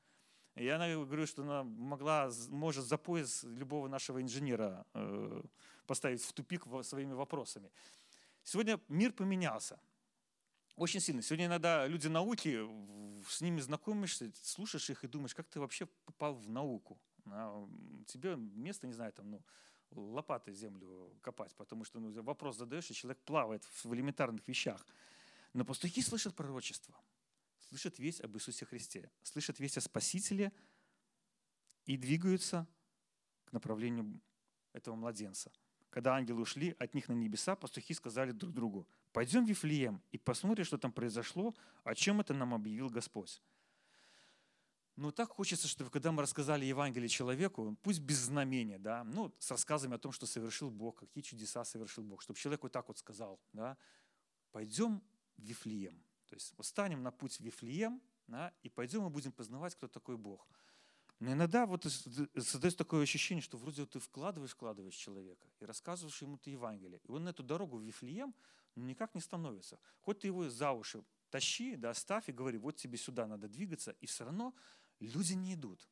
И 0.54 0.68
она 0.68 0.88
говорит, 0.88 1.28
что 1.28 1.42
она 1.42 1.64
могла, 1.64 2.30
может 2.48 2.84
за 2.84 2.96
пояс 2.96 3.42
любого 3.42 3.88
нашего 3.88 4.22
инженера 4.22 4.86
э, 4.94 5.42
поставить 5.86 6.22
в 6.22 6.32
тупик 6.32 6.64
своими 6.82 7.12
вопросами. 7.12 7.72
Сегодня 8.44 8.78
мир 8.88 9.12
поменялся. 9.12 9.80
Очень 10.76 11.00
сильно. 11.00 11.22
Сегодня 11.22 11.46
иногда 11.46 11.86
люди 11.86 12.08
науки, 12.08 12.60
с 13.28 13.40
ними 13.40 13.60
знакомишься, 13.60 14.32
слушаешь 14.42 14.90
их 14.90 15.04
и 15.04 15.08
думаешь, 15.08 15.34
как 15.34 15.48
ты 15.48 15.60
вообще 15.60 15.86
попал 16.04 16.34
в 16.34 16.50
науку. 16.50 16.98
А 17.26 17.68
тебе 18.06 18.36
место, 18.36 18.86
не 18.86 18.92
знаю, 18.92 19.12
там, 19.12 19.30
ну, 19.30 19.42
лопатой 19.90 20.54
землю 20.54 21.16
копать, 21.22 21.54
потому 21.54 21.84
что 21.84 22.00
ну, 22.00 22.22
вопрос 22.22 22.56
задаешь, 22.56 22.90
и 22.90 22.94
человек 22.94 23.22
плавает 23.24 23.64
в 23.64 23.94
элементарных 23.94 24.46
вещах. 24.48 24.84
Но 25.52 25.64
пастухи 25.64 26.02
слышат 26.02 26.34
пророчество, 26.34 26.94
слышат 27.68 28.00
весть 28.00 28.20
об 28.20 28.36
Иисусе 28.36 28.66
Христе, 28.66 29.10
слышат 29.22 29.60
весть 29.60 29.76
о 29.76 29.80
Спасителе 29.80 30.52
и 31.86 31.96
двигаются 31.96 32.66
к 33.44 33.52
направлению 33.52 34.20
этого 34.72 34.96
младенца. 34.96 35.52
Когда 35.94 36.16
ангелы 36.16 36.42
ушли 36.42 36.74
от 36.80 36.92
них 36.92 37.08
на 37.08 37.12
небеса, 37.12 37.54
пастухи 37.54 37.94
сказали 37.94 38.32
друг 38.32 38.52
другу, 38.52 38.84
Пойдем 39.12 39.46
в 39.46 39.48
Вифлеем 39.48 40.02
и 40.10 40.18
посмотрим, 40.18 40.64
что 40.64 40.76
там 40.76 40.90
произошло, 40.90 41.54
о 41.84 41.94
чем 41.94 42.20
это 42.20 42.34
нам 42.34 42.52
объявил 42.52 42.90
Господь. 42.90 43.40
Но 44.96 45.12
так 45.12 45.28
хочется, 45.28 45.68
чтобы 45.68 45.90
когда 45.90 46.10
мы 46.10 46.22
рассказали 46.22 46.64
Евангелие 46.64 47.08
человеку, 47.08 47.76
пусть 47.84 48.00
без 48.00 48.16
знамения, 48.16 48.76
да, 48.80 49.04
ну, 49.04 49.32
с 49.38 49.48
рассказами 49.52 49.94
о 49.94 49.98
том, 49.98 50.10
что 50.10 50.26
совершил 50.26 50.68
Бог, 50.68 50.98
какие 50.98 51.22
чудеса 51.22 51.64
совершил 51.64 52.02
Бог, 52.02 52.22
чтобы 52.22 52.40
человек 52.40 52.64
вот 52.64 52.72
так 52.72 52.88
вот 52.88 52.98
сказал, 52.98 53.38
да, 53.52 53.76
пойдем 54.50 55.00
в 55.36 55.42
Вифлеем. 55.44 56.02
То 56.26 56.34
есть 56.34 56.54
встанем 56.58 57.04
на 57.04 57.12
путь 57.12 57.36
в 57.36 57.40
Вифлеем, 57.40 58.02
да, 58.26 58.52
и 58.64 58.68
пойдем 58.68 59.06
и 59.06 59.10
будем 59.10 59.30
познавать, 59.30 59.76
кто 59.76 59.86
такой 59.86 60.16
Бог. 60.16 60.44
Но 61.20 61.32
иногда 61.32 61.66
вот 61.66 61.84
создается 61.84 62.78
такое 62.78 63.02
ощущение, 63.02 63.42
что 63.42 63.56
вроде 63.56 63.82
вот 63.82 63.90
ты 63.90 64.00
вкладываешь, 64.00 64.52
вкладываешь 64.52 64.94
человека 64.94 65.46
и 65.60 65.64
рассказываешь 65.64 66.20
ему 66.20 66.36
это 66.36 66.50
Евангелие. 66.50 67.00
И 67.04 67.10
он 67.10 67.24
на 67.24 67.30
эту 67.30 67.42
дорогу 67.42 67.78
в 67.78 67.82
Вифлеем 67.82 68.34
никак 68.74 69.14
не 69.14 69.20
становится. 69.20 69.78
Хоть 70.00 70.20
ты 70.20 70.26
его 70.26 70.48
за 70.48 70.72
уши 70.72 71.04
тащи, 71.30 71.76
да, 71.76 71.90
оставь 71.90 72.28
и 72.28 72.32
говори, 72.32 72.58
вот 72.58 72.76
тебе 72.76 72.98
сюда 72.98 73.26
надо 73.26 73.48
двигаться, 73.48 73.92
и 74.00 74.06
все 74.06 74.24
равно 74.24 74.54
люди 75.00 75.34
не 75.34 75.54
идут 75.54 75.88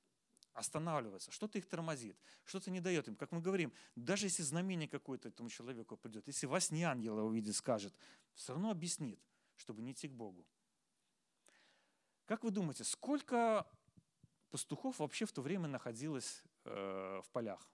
останавливаются, 0.55 1.31
что-то 1.31 1.59
их 1.59 1.67
тормозит, 1.67 2.17
что-то 2.45 2.71
не 2.71 2.81
дает 2.81 3.09
им. 3.09 3.17
Как 3.17 3.33
мы 3.33 3.41
говорим, 3.41 3.73
даже 3.97 4.27
если 4.27 4.43
знамение 4.43 4.89
какое-то 4.89 5.29
этому 5.29 5.49
человеку 5.49 5.97
придет, 5.97 6.27
если 6.27 6.47
вас 6.47 6.71
не 6.71 6.85
ангела 6.85 7.23
увидит, 7.23 7.57
скажет, 7.57 7.95
все 8.35 8.53
равно 8.53 8.71
объяснит, 8.71 9.19
чтобы 9.57 9.83
не 9.83 9.93
идти 9.93 10.09
к 10.09 10.13
Богу. 10.13 10.45
Как 12.27 12.45
вы 12.45 12.51
думаете, 12.51 12.85
сколько 12.85 13.67
пастухов 14.53 14.99
вообще 14.99 15.25
в 15.25 15.33
то 15.33 15.43
время 15.43 15.69
находилось 15.69 16.43
э, 16.65 17.21
в 17.25 17.31
полях? 17.33 17.69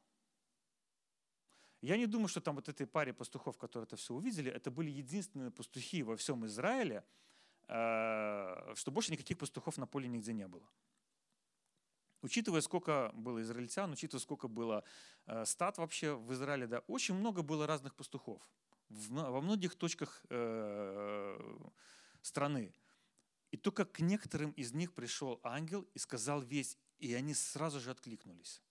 Я 1.83 1.97
не 1.97 2.07
думаю, 2.07 2.29
что 2.29 2.41
там 2.41 2.55
вот 2.55 2.69
этой 2.69 2.87
паре 2.87 3.13
пастухов, 3.13 3.57
которые 3.59 3.85
это 3.85 3.97
все 3.97 4.15
увидели, 4.15 4.51
это 4.51 4.71
были 4.71 4.91
единственные 4.91 5.51
пастухи 5.51 6.03
во 6.03 6.17
всем 6.17 6.47
Израиле, 6.47 7.05
э, 7.69 8.75
что 8.75 8.91
больше 8.91 9.13
никаких 9.13 9.39
пастухов 9.39 9.79
на 9.79 9.87
поле 9.87 10.09
нигде 10.09 10.33
не 10.33 10.47
было. 10.47 10.69
Учитывая, 12.23 12.63
сколько 12.63 13.11
было 13.15 13.41
израильтян, 13.43 13.93
учитывая, 13.93 14.23
сколько 14.23 14.49
было 14.49 14.83
э, 15.27 15.45
стад 15.45 15.79
вообще 15.79 16.15
в 16.15 16.33
Израиле, 16.33 16.67
да, 16.67 16.79
очень 16.87 17.15
много 17.15 17.43
было 17.43 17.67
разных 17.67 17.95
пастухов 17.95 18.41
во 18.89 19.41
многих 19.41 19.75
точках 19.75 20.25
страны. 22.23 22.73
И 23.51 23.57
только 23.57 23.85
к 23.85 24.01
некоторым 24.01 24.51
из 24.53 24.73
них 24.73 24.95
пришел 24.95 25.41
ангел 25.43 25.89
и 25.95 25.99
сказал 25.99 26.43
весь, 26.43 26.77
и 26.99 27.15
они 27.15 27.35
сразу 27.35 27.81
же 27.81 27.91
откликнулись 27.91 28.63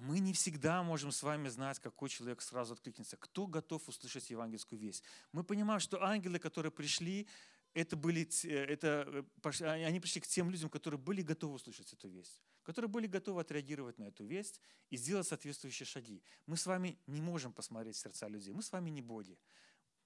мы 0.00 0.20
не 0.20 0.32
всегда 0.32 0.82
можем 0.82 1.10
с 1.10 1.22
вами 1.22 1.48
знать, 1.48 1.78
какой 1.78 2.08
человек 2.08 2.40
сразу 2.40 2.74
откликнется. 2.74 3.16
Кто 3.16 3.46
готов 3.46 3.88
услышать 3.88 4.30
евангельскую 4.30 4.78
весть? 4.78 5.02
Мы 5.32 5.44
понимаем, 5.44 5.80
что 5.80 6.02
ангелы, 6.02 6.38
которые 6.38 6.72
пришли, 6.72 7.26
это 7.74 7.96
были, 7.96 8.26
это, 8.48 9.24
э, 9.42 9.84
они 9.84 10.00
пришли 10.00 10.20
к 10.20 10.26
тем 10.26 10.50
людям, 10.50 10.70
которые 10.70 10.98
были 10.98 11.22
готовы 11.22 11.54
услышать 11.54 11.92
эту 11.92 12.08
весть, 12.08 12.40
которые 12.62 12.88
были 12.88 13.06
готовы 13.06 13.40
отреагировать 13.40 13.98
на 13.98 14.04
эту 14.04 14.24
весть 14.24 14.60
и 14.90 14.96
сделать 14.96 15.26
соответствующие 15.26 15.86
шаги. 15.86 16.22
Мы 16.46 16.56
с 16.56 16.66
вами 16.66 16.98
не 17.06 17.20
можем 17.20 17.52
посмотреть 17.52 17.96
сердца 17.96 18.28
людей, 18.28 18.54
мы 18.54 18.62
с 18.62 18.72
вами 18.72 18.90
не 18.90 19.02
боги. 19.02 19.38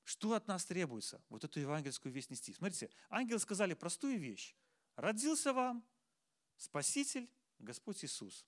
Что 0.04 0.32
от 0.34 0.48
нас 0.48 0.64
требуется? 0.64 1.22
Вот 1.28 1.44
эту 1.44 1.60
евангельскую 1.60 2.12
весть 2.12 2.30
нести. 2.30 2.52
Смотрите, 2.52 2.90
ангелы 3.08 3.38
сказали 3.38 3.74
простую 3.74 4.18
вещь. 4.18 4.56
Родился 4.96 5.52
вам 5.52 5.84
Спаситель, 6.56 7.30
Господь 7.58 8.04
Иисус. 8.04 8.46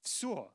Все. 0.00 0.54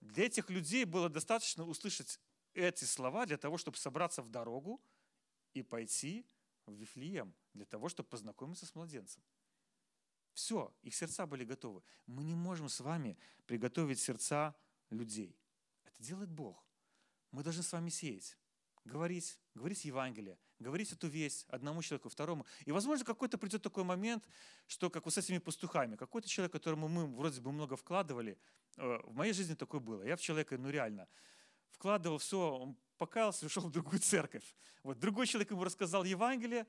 Для 0.00 0.24
этих 0.24 0.48
людей 0.50 0.84
было 0.84 1.08
достаточно 1.08 1.64
услышать 1.64 2.18
эти 2.54 2.84
слова 2.84 3.26
для 3.26 3.36
того, 3.36 3.58
чтобы 3.58 3.76
собраться 3.76 4.22
в 4.22 4.28
дорогу 4.28 4.82
и 5.52 5.62
пойти 5.62 6.26
в 6.66 6.72
Вифлеем 6.72 7.34
для 7.52 7.64
того, 7.64 7.88
чтобы 7.88 8.08
познакомиться 8.08 8.66
с 8.66 8.74
младенцем. 8.74 9.22
Все, 10.32 10.74
их 10.82 10.94
сердца 10.94 11.26
были 11.26 11.44
готовы. 11.44 11.82
Мы 12.06 12.24
не 12.24 12.34
можем 12.34 12.68
с 12.68 12.80
вами 12.80 13.18
приготовить 13.46 14.00
сердца 14.00 14.54
людей. 14.88 15.36
Это 15.84 16.02
делает 16.02 16.30
Бог. 16.30 16.64
Мы 17.30 17.42
должны 17.42 17.62
с 17.62 17.72
вами 17.72 17.90
сеять, 17.90 18.36
говорить, 18.84 19.38
говорить 19.54 19.84
Евангелие, 19.84 20.38
говорить 20.58 20.92
эту 20.92 21.08
весть 21.08 21.44
одному 21.48 21.82
человеку, 21.82 22.08
второму. 22.08 22.46
И, 22.64 22.72
возможно, 22.72 23.04
какой-то 23.04 23.38
придет 23.38 23.62
такой 23.62 23.84
момент, 23.84 24.24
что 24.66 24.90
как 24.90 25.04
вот 25.04 25.14
с 25.14 25.18
этими 25.18 25.38
пастухами, 25.38 25.96
какой-то 25.96 26.28
человек, 26.28 26.52
которому 26.52 26.88
мы 26.88 27.06
вроде 27.06 27.40
бы 27.40 27.52
много 27.52 27.76
вкладывали, 27.76 28.38
э, 28.76 29.00
в 29.04 29.14
моей 29.14 29.32
жизни 29.32 29.54
такое 29.54 29.80
было. 29.80 30.02
Я 30.02 30.16
в 30.16 30.20
человека, 30.20 30.56
ну 30.58 30.70
реально, 30.70 31.08
вкладывал 31.70 32.18
все, 32.18 32.38
он 32.38 32.76
покаялся, 32.98 33.46
ушел 33.46 33.64
в 33.64 33.70
другую 33.70 34.00
церковь. 34.00 34.54
Вот 34.82 34.98
другой 34.98 35.26
человек 35.26 35.50
ему 35.50 35.64
рассказал 35.64 36.04
Евангелие, 36.04 36.66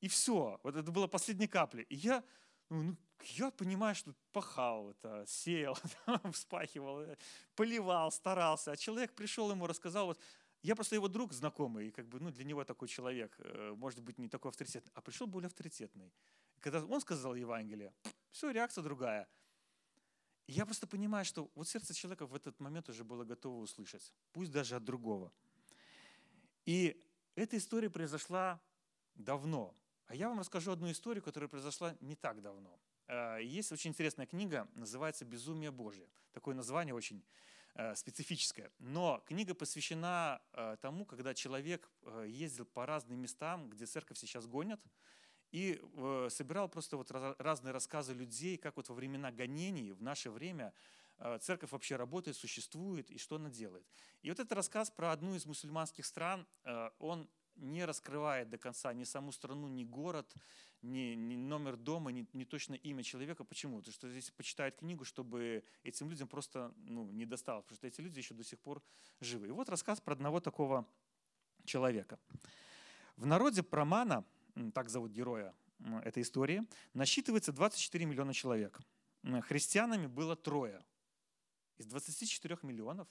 и 0.00 0.08
все. 0.08 0.60
Вот 0.62 0.76
это 0.76 0.90
было 0.90 1.06
последней 1.06 1.46
капли. 1.46 1.82
И 1.88 1.96
я, 1.96 2.22
ну, 2.68 2.82
ну 2.82 2.96
я 3.22 3.50
понимаю, 3.50 3.94
что 3.94 4.14
пахал, 4.32 4.90
это, 4.90 5.24
сеял, 5.26 5.78
вспахивал, 6.32 7.00
э, 7.00 7.16
поливал, 7.54 8.12
старался. 8.12 8.72
А 8.72 8.76
человек 8.76 9.14
пришел 9.14 9.50
ему, 9.50 9.66
рассказал, 9.66 10.06
вот 10.06 10.20
я 10.64 10.74
просто 10.74 10.94
его 10.94 11.08
друг 11.08 11.34
знакомый, 11.34 11.88
и 11.88 11.90
как 11.90 12.08
бы, 12.08 12.18
ну, 12.20 12.30
для 12.30 12.42
него 12.42 12.64
такой 12.64 12.88
человек, 12.88 13.36
э, 13.38 13.74
может 13.76 14.00
быть, 14.00 14.18
не 14.18 14.30
такой 14.30 14.48
авторитетный, 14.48 14.90
а 14.94 15.02
пришел 15.02 15.26
более 15.26 15.48
авторитетный. 15.48 16.10
Когда 16.60 16.82
он 16.82 17.02
сказал 17.02 17.34
Евангелие, 17.34 17.92
все, 18.30 18.50
реакция 18.50 18.82
другая. 18.82 19.28
Я 20.46 20.64
просто 20.64 20.86
понимаю, 20.86 21.26
что 21.26 21.50
вот 21.54 21.68
сердце 21.68 21.92
человека 21.92 22.26
в 22.26 22.34
этот 22.34 22.58
момент 22.60 22.88
уже 22.88 23.04
было 23.04 23.24
готово 23.24 23.60
услышать, 23.60 24.14
пусть 24.32 24.52
даже 24.52 24.76
от 24.76 24.84
другого. 24.84 25.30
И 26.64 26.98
эта 27.34 27.58
история 27.58 27.90
произошла 27.90 28.58
давно. 29.16 29.76
А 30.06 30.14
я 30.14 30.30
вам 30.30 30.38
расскажу 30.38 30.72
одну 30.72 30.90
историю, 30.90 31.22
которая 31.22 31.48
произошла 31.48 31.94
не 32.00 32.16
так 32.16 32.40
давно. 32.40 32.80
Э, 33.06 33.38
есть 33.42 33.70
очень 33.70 33.90
интересная 33.90 34.26
книга, 34.26 34.66
называется 34.74 35.26
«Безумие 35.26 35.70
Божье». 35.70 36.08
Такое 36.32 36.54
название 36.54 36.94
очень 36.94 37.22
специфическая. 37.96 38.70
Но 38.78 39.22
книга 39.26 39.54
посвящена 39.54 40.40
э, 40.52 40.76
тому, 40.80 41.04
когда 41.04 41.34
человек 41.34 41.90
э, 42.02 42.26
ездил 42.28 42.66
по 42.66 42.86
разным 42.86 43.18
местам, 43.18 43.68
где 43.68 43.86
церковь 43.86 44.18
сейчас 44.18 44.46
гонят, 44.46 44.80
и 45.50 45.80
собирал 46.30 46.68
просто 46.68 46.96
вот 46.96 47.12
разные 47.12 47.72
рассказы 47.72 48.12
людей, 48.12 48.56
как 48.56 48.76
вот 48.76 48.88
во 48.88 48.94
времена 48.96 49.30
гонений, 49.30 49.92
в 49.92 50.02
наше 50.02 50.28
время, 50.28 50.72
церковь 51.40 51.70
вообще 51.70 51.94
работает, 51.94 52.36
существует 52.36 53.08
и 53.12 53.18
что 53.18 53.36
она 53.36 53.50
делает. 53.50 53.86
И 54.22 54.30
вот 54.30 54.40
этот 54.40 54.50
рассказ 54.50 54.90
про 54.90 55.12
одну 55.12 55.36
из 55.36 55.46
мусульманских 55.46 56.06
стран, 56.06 56.44
он 56.98 57.28
не 57.56 57.84
раскрывает 57.84 58.50
до 58.50 58.58
конца 58.58 58.92
ни 58.92 59.04
саму 59.04 59.32
страну, 59.32 59.68
ни 59.68 59.84
город, 59.84 60.34
ни, 60.82 61.14
ни 61.14 61.36
номер 61.36 61.76
дома, 61.76 62.12
ни, 62.12 62.26
ни 62.32 62.44
точно 62.44 62.74
имя 62.74 63.02
человека. 63.02 63.44
Почему? 63.44 63.78
Потому 63.78 63.92
что 63.92 64.10
здесь 64.10 64.30
почитают 64.30 64.76
книгу, 64.76 65.04
чтобы 65.04 65.64
этим 65.82 66.10
людям 66.10 66.28
просто 66.28 66.74
ну, 66.76 67.10
не 67.10 67.26
досталось, 67.26 67.64
потому 67.64 67.76
что 67.76 67.86
эти 67.86 68.00
люди 68.00 68.18
еще 68.18 68.34
до 68.34 68.44
сих 68.44 68.58
пор 68.58 68.82
живы. 69.20 69.48
И 69.48 69.50
вот 69.50 69.68
рассказ 69.68 70.00
про 70.00 70.14
одного 70.14 70.40
такого 70.40 70.86
человека. 71.64 72.18
В 73.16 73.26
народе 73.26 73.62
Промана, 73.62 74.24
так 74.74 74.88
зовут 74.88 75.12
героя 75.12 75.54
этой 76.02 76.22
истории, 76.22 76.62
насчитывается 76.92 77.52
24 77.52 78.04
миллиона 78.06 78.34
человек. 78.34 78.80
Христианами 79.42 80.06
было 80.06 80.36
трое. 80.36 80.84
Из 81.78 81.86
24 81.86 82.58
миллионов 82.62 83.08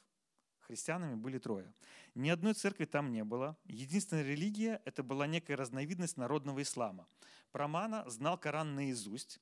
христианами 0.64 1.16
были 1.16 1.38
трое. 1.38 1.72
Ни 2.16 2.30
одной 2.30 2.54
церкви 2.54 2.86
там 2.86 3.12
не 3.12 3.24
было. 3.24 3.58
Единственная 3.66 4.24
религия– 4.24 4.82
это 4.86 5.04
была 5.04 5.28
некая 5.28 5.56
разновидность 5.56 6.18
народного 6.18 6.62
ислама. 6.62 7.08
Промана 7.52 8.04
знал 8.10 8.38
Коран 8.38 8.76
наизусть, 8.76 9.40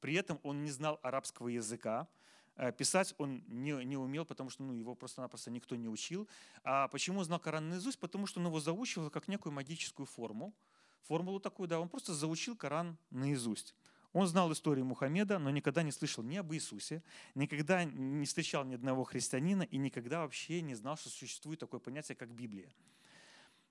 при 0.00 0.14
этом 0.14 0.40
он 0.42 0.62
не 0.62 0.70
знал 0.70 0.98
арабского 1.02 1.48
языка, 1.48 2.08
э, 2.56 2.72
Писать 2.72 3.14
он 3.18 3.42
не, 3.48 3.72
не 3.84 3.96
умел, 3.96 4.24
потому 4.24 4.50
что 4.50 4.62
ну, 4.62 4.72
его 4.74 4.94
просто-напросто 4.94 5.50
никто 5.50 5.76
не 5.76 5.88
учил. 5.88 6.28
А 6.64 6.88
почему 6.88 7.22
знал 7.22 7.38
Коран 7.38 7.68
наизусть? 7.68 7.98
Потому 7.98 8.26
что 8.26 8.40
он 8.40 8.46
его 8.46 8.60
заучивал 8.60 9.10
как 9.10 9.28
некую 9.28 9.52
магическую 9.52 10.06
форму. 10.06 10.54
Формулу 11.02 11.40
такую, 11.40 11.68
да, 11.68 11.80
он 11.80 11.88
просто 11.88 12.14
заучил 12.14 12.56
Коран 12.56 12.96
наизусть. 13.10 13.74
Он 14.12 14.26
знал 14.26 14.52
историю 14.52 14.84
Мухаммеда, 14.86 15.38
но 15.38 15.50
никогда 15.50 15.82
не 15.82 15.92
слышал 15.92 16.24
ни 16.24 16.36
об 16.36 16.52
Иисусе, 16.52 17.02
никогда 17.34 17.84
не 17.84 18.26
встречал 18.26 18.64
ни 18.64 18.74
одного 18.74 19.04
христианина 19.04 19.62
и 19.62 19.76
никогда 19.76 20.20
вообще 20.20 20.62
не 20.62 20.74
знал, 20.74 20.96
что 20.96 21.10
существует 21.10 21.60
такое 21.60 21.78
понятие, 21.78 22.16
как 22.16 22.30
Библия. 22.30 22.72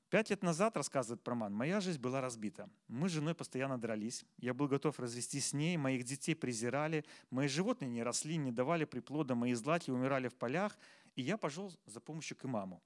Пять 0.09 0.31
лет 0.31 0.41
назад, 0.41 0.75
рассказывает 0.75 1.21
Проман, 1.21 1.53
моя 1.53 1.81
жизнь 1.81 1.99
была 1.99 2.19
разбита. 2.19 2.67
Мы 2.87 3.09
с 3.09 3.11
женой 3.11 3.35
постоянно 3.35 3.77
дрались. 3.77 4.25
Я 4.37 4.55
был 4.55 4.67
готов 4.67 4.99
развестись 4.99 5.49
с 5.49 5.53
ней, 5.53 5.77
моих 5.77 6.03
детей 6.03 6.33
презирали, 6.33 7.05
мои 7.29 7.47
животные 7.47 7.89
не 7.89 8.01
росли, 8.01 8.37
не 8.37 8.51
давали 8.51 8.85
приплода, 8.85 9.35
мои 9.35 9.53
злаки 9.53 9.91
умирали 9.91 10.27
в 10.27 10.33
полях, 10.33 10.75
и 11.15 11.21
я 11.21 11.37
пошел 11.37 11.71
за 11.85 11.99
помощью 11.99 12.37
к 12.37 12.45
имаму. 12.45 12.81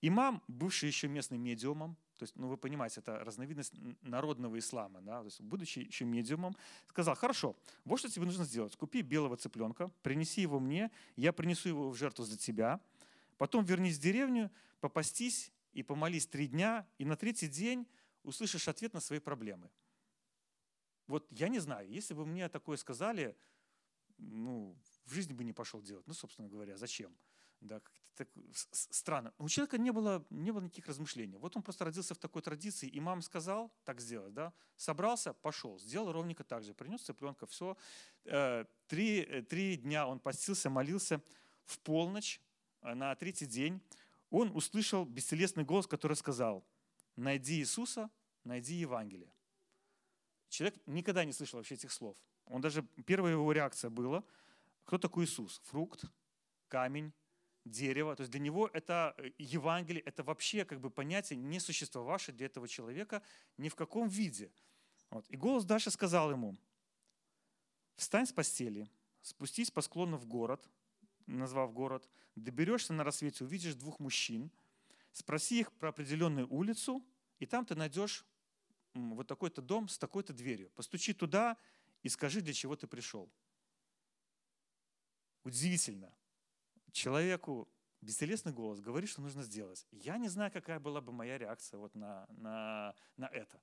Имам, 0.00 0.42
бывший 0.48 0.88
еще 0.88 1.06
местным 1.06 1.40
медиумом, 1.40 1.96
то 2.18 2.24
есть, 2.24 2.36
ну 2.36 2.48
вы 2.48 2.56
понимаете, 2.56 3.00
это 3.00 3.24
разновидность 3.24 3.72
народного 4.02 4.58
ислама, 4.58 5.00
да, 5.00 5.20
то 5.20 5.26
есть, 5.26 5.40
будучи 5.40 5.80
еще 5.80 6.04
медиумом, 6.04 6.56
сказал, 6.86 7.14
хорошо, 7.14 7.56
вот 7.84 7.98
что 8.00 8.10
тебе 8.10 8.26
нужно 8.26 8.44
сделать. 8.44 8.76
Купи 8.76 9.02
белого 9.02 9.36
цыпленка, 9.36 9.88
принеси 10.02 10.42
его 10.42 10.58
мне, 10.58 10.90
я 11.16 11.32
принесу 11.32 11.68
его 11.68 11.90
в 11.90 11.96
жертву 11.96 12.24
за 12.24 12.36
тебя, 12.36 12.80
потом 13.36 13.64
вернись 13.64 13.96
в 13.96 14.00
деревню, 14.00 14.50
попастись 14.80 15.52
и 15.72 15.82
помолись 15.82 16.26
три 16.26 16.48
дня, 16.48 16.86
и 16.98 17.04
на 17.04 17.16
третий 17.16 17.48
день 17.48 17.86
услышишь 18.24 18.68
ответ 18.68 18.94
на 18.94 19.00
свои 19.00 19.20
проблемы. 19.20 19.70
Вот 21.06 21.26
я 21.30 21.48
не 21.48 21.58
знаю, 21.58 21.88
если 21.88 22.14
бы 22.14 22.26
мне 22.26 22.48
такое 22.48 22.76
сказали, 22.76 23.36
ну, 24.18 24.76
в 25.04 25.12
жизни 25.14 25.32
бы 25.32 25.44
не 25.44 25.52
пошел 25.52 25.80
делать. 25.80 26.06
Ну, 26.06 26.14
собственно 26.14 26.48
говоря, 26.48 26.76
зачем? 26.76 27.16
Да, 27.60 27.80
так 28.14 28.28
странно. 28.72 29.32
У 29.38 29.48
человека 29.48 29.78
не 29.78 29.92
было, 29.92 30.24
не 30.30 30.50
было 30.50 30.62
никаких 30.62 30.86
размышлений. 30.86 31.36
Вот 31.36 31.56
он 31.56 31.62
просто 31.62 31.84
родился 31.84 32.14
в 32.14 32.18
такой 32.18 32.42
традиции, 32.42 32.88
и 32.88 33.00
мама 33.00 33.22
сказал 33.22 33.72
так 33.84 34.00
сделать. 34.00 34.34
Да? 34.34 34.52
Собрался, 34.76 35.32
пошел, 35.32 35.78
сделал 35.78 36.12
ровненько 36.12 36.44
так 36.44 36.62
же. 36.62 36.74
Принес 36.74 37.02
цыпленка, 37.02 37.46
все. 37.46 37.76
Э, 38.24 38.64
три, 38.86 39.20
э, 39.20 39.42
три 39.42 39.76
дня 39.76 40.06
он 40.06 40.18
постился, 40.18 40.68
молился. 40.70 41.20
В 41.64 41.78
полночь, 41.78 42.40
э, 42.82 42.94
на 42.94 43.14
третий 43.14 43.46
день, 43.46 43.80
он 44.30 44.50
услышал 44.54 45.04
бестелесный 45.04 45.64
голос, 45.64 45.86
который 45.86 46.16
сказал, 46.16 46.64
найди 47.16 47.60
Иисуса, 47.60 48.10
найди 48.44 48.74
Евангелие. 48.74 49.32
Человек 50.48 50.80
никогда 50.86 51.24
не 51.24 51.32
слышал 51.32 51.58
вообще 51.58 51.74
этих 51.74 51.92
слов. 51.92 52.16
Он 52.46 52.60
даже, 52.60 52.82
первая 53.06 53.32
его 53.32 53.52
реакция 53.52 53.90
была, 53.90 54.24
кто 54.84 54.98
такой 54.98 55.24
Иисус? 55.24 55.60
Фрукт, 55.66 56.04
камень, 56.68 57.12
дерево. 57.70 58.16
То 58.16 58.22
есть 58.22 58.30
для 58.30 58.40
него 58.40 58.68
это 58.72 59.14
э, 59.18 59.30
Евангелие, 59.38 60.02
это 60.02 60.22
вообще 60.22 60.64
как 60.64 60.80
бы 60.80 60.90
понятие, 60.90 61.38
не 61.38 61.60
существовавшее 61.60 62.34
для 62.34 62.46
этого 62.46 62.68
человека 62.68 63.22
ни 63.56 63.68
в 63.68 63.74
каком 63.74 64.08
виде. 64.08 64.50
Вот. 65.10 65.26
И 65.30 65.36
голос 65.36 65.64
дальше 65.64 65.90
сказал 65.90 66.30
ему, 66.30 66.56
встань 67.96 68.26
с 68.26 68.32
постели, 68.32 68.88
спустись 69.22 69.70
по 69.70 69.80
склону 69.80 70.16
в 70.16 70.26
город, 70.26 70.68
назвав 71.26 71.72
город, 71.72 72.08
доберешься 72.34 72.92
на 72.92 73.04
рассвете, 73.04 73.44
увидишь 73.44 73.74
двух 73.74 74.00
мужчин, 74.00 74.50
спроси 75.12 75.60
их 75.60 75.72
про 75.72 75.90
определенную 75.90 76.52
улицу, 76.52 77.04
и 77.38 77.46
там 77.46 77.64
ты 77.64 77.74
найдешь 77.74 78.26
вот 78.94 79.26
такой-то 79.26 79.62
дом 79.62 79.88
с 79.88 79.98
такой-то 79.98 80.32
дверью. 80.32 80.70
Постучи 80.70 81.12
туда 81.12 81.56
и 82.02 82.08
скажи, 82.08 82.40
для 82.40 82.52
чего 82.52 82.76
ты 82.76 82.86
пришел. 82.86 83.30
Удивительно 85.44 86.12
человеку 86.92 87.68
бестелесный 88.00 88.52
голос 88.52 88.80
говорит, 88.80 89.10
что 89.10 89.20
нужно 89.20 89.42
сделать. 89.42 89.86
Я 89.90 90.18
не 90.18 90.28
знаю, 90.28 90.52
какая 90.52 90.80
была 90.80 91.00
бы 91.00 91.12
моя 91.12 91.38
реакция 91.38 91.78
вот 91.78 91.94
на, 91.94 92.26
на, 92.30 92.94
на 93.16 93.26
это. 93.26 93.60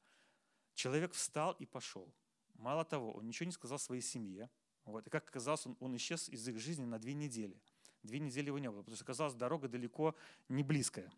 Человек 0.73 1.13
встал 1.13 1.53
и 1.53 1.65
пошел. 1.65 2.13
Мало 2.55 2.85
того, 2.85 3.13
он 3.13 3.27
ничего 3.27 3.45
не 3.45 3.51
сказал 3.51 3.79
своей 3.79 4.01
семье. 4.01 4.49
Вот. 4.85 5.07
И 5.07 5.09
как 5.09 5.27
оказалось, 5.27 5.65
он, 5.65 5.77
он 5.79 5.95
исчез 5.95 6.29
из 6.29 6.47
их 6.47 6.59
жизни 6.59 6.85
на 6.85 6.99
две 6.99 7.13
недели. 7.13 7.59
Две 8.03 8.19
недели 8.19 8.47
его 8.47 8.59
не 8.59 8.69
было, 8.69 8.81
потому 8.81 8.95
что 8.95 9.03
оказалось, 9.03 9.33
дорога 9.33 9.67
далеко 9.67 10.15
не 10.47 10.63
близкая. 10.63 11.11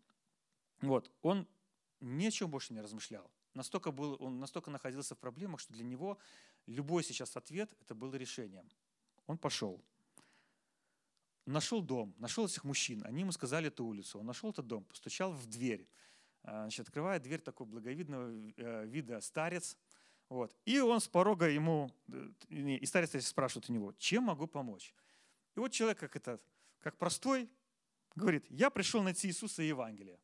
Вот. 0.80 1.10
Он 1.22 1.46
ни 2.00 2.26
о 2.26 2.30
чем 2.30 2.50
больше 2.50 2.72
не 2.72 2.80
размышлял. 2.80 3.30
Настолько 3.54 3.90
был, 3.90 4.16
он 4.20 4.38
настолько 4.38 4.70
находился 4.70 5.14
в 5.14 5.18
проблемах, 5.18 5.60
что 5.60 5.72
для 5.72 5.84
него 5.84 6.18
любой 6.66 7.02
сейчас 7.02 7.36
ответ 7.36 7.74
это 7.80 7.94
было 7.94 8.14
решением. 8.14 8.68
Он 9.26 9.36
пошел 9.36 9.82
нашел 11.52 11.82
дом, 11.82 12.14
нашел 12.18 12.46
этих 12.46 12.64
мужчин, 12.64 13.02
они 13.04 13.20
ему 13.20 13.32
сказали 13.32 13.68
эту 13.68 13.84
улицу, 13.84 14.20
он 14.20 14.26
нашел 14.26 14.50
этот 14.50 14.66
дом, 14.66 14.84
постучал 14.84 15.32
в 15.32 15.46
дверь. 15.46 15.88
А, 16.42 16.62
значит, 16.62 16.86
открывает 16.86 17.22
дверь 17.22 17.40
такой 17.40 17.66
благовидного 17.66 18.30
э, 18.56 18.86
вида 18.86 19.20
старец, 19.20 19.76
вот. 20.28 20.54
И 20.66 20.78
он 20.78 21.00
с 21.00 21.08
порога 21.08 21.48
ему, 21.48 21.90
э, 22.08 22.30
и 22.50 22.86
старец 22.86 23.26
спрашивает 23.26 23.70
у 23.70 23.72
него, 23.72 23.92
чем 23.98 24.24
могу 24.24 24.46
помочь? 24.46 24.94
И 25.56 25.60
вот 25.60 25.72
человек, 25.72 25.98
как 25.98 26.16
это, 26.16 26.40
как 26.80 26.96
простой, 26.98 27.48
говорит, 28.14 28.44
я 28.50 28.70
пришел 28.70 29.02
найти 29.02 29.28
Иисуса 29.28 29.62
и 29.62 29.68
Евангелие. 29.68 30.18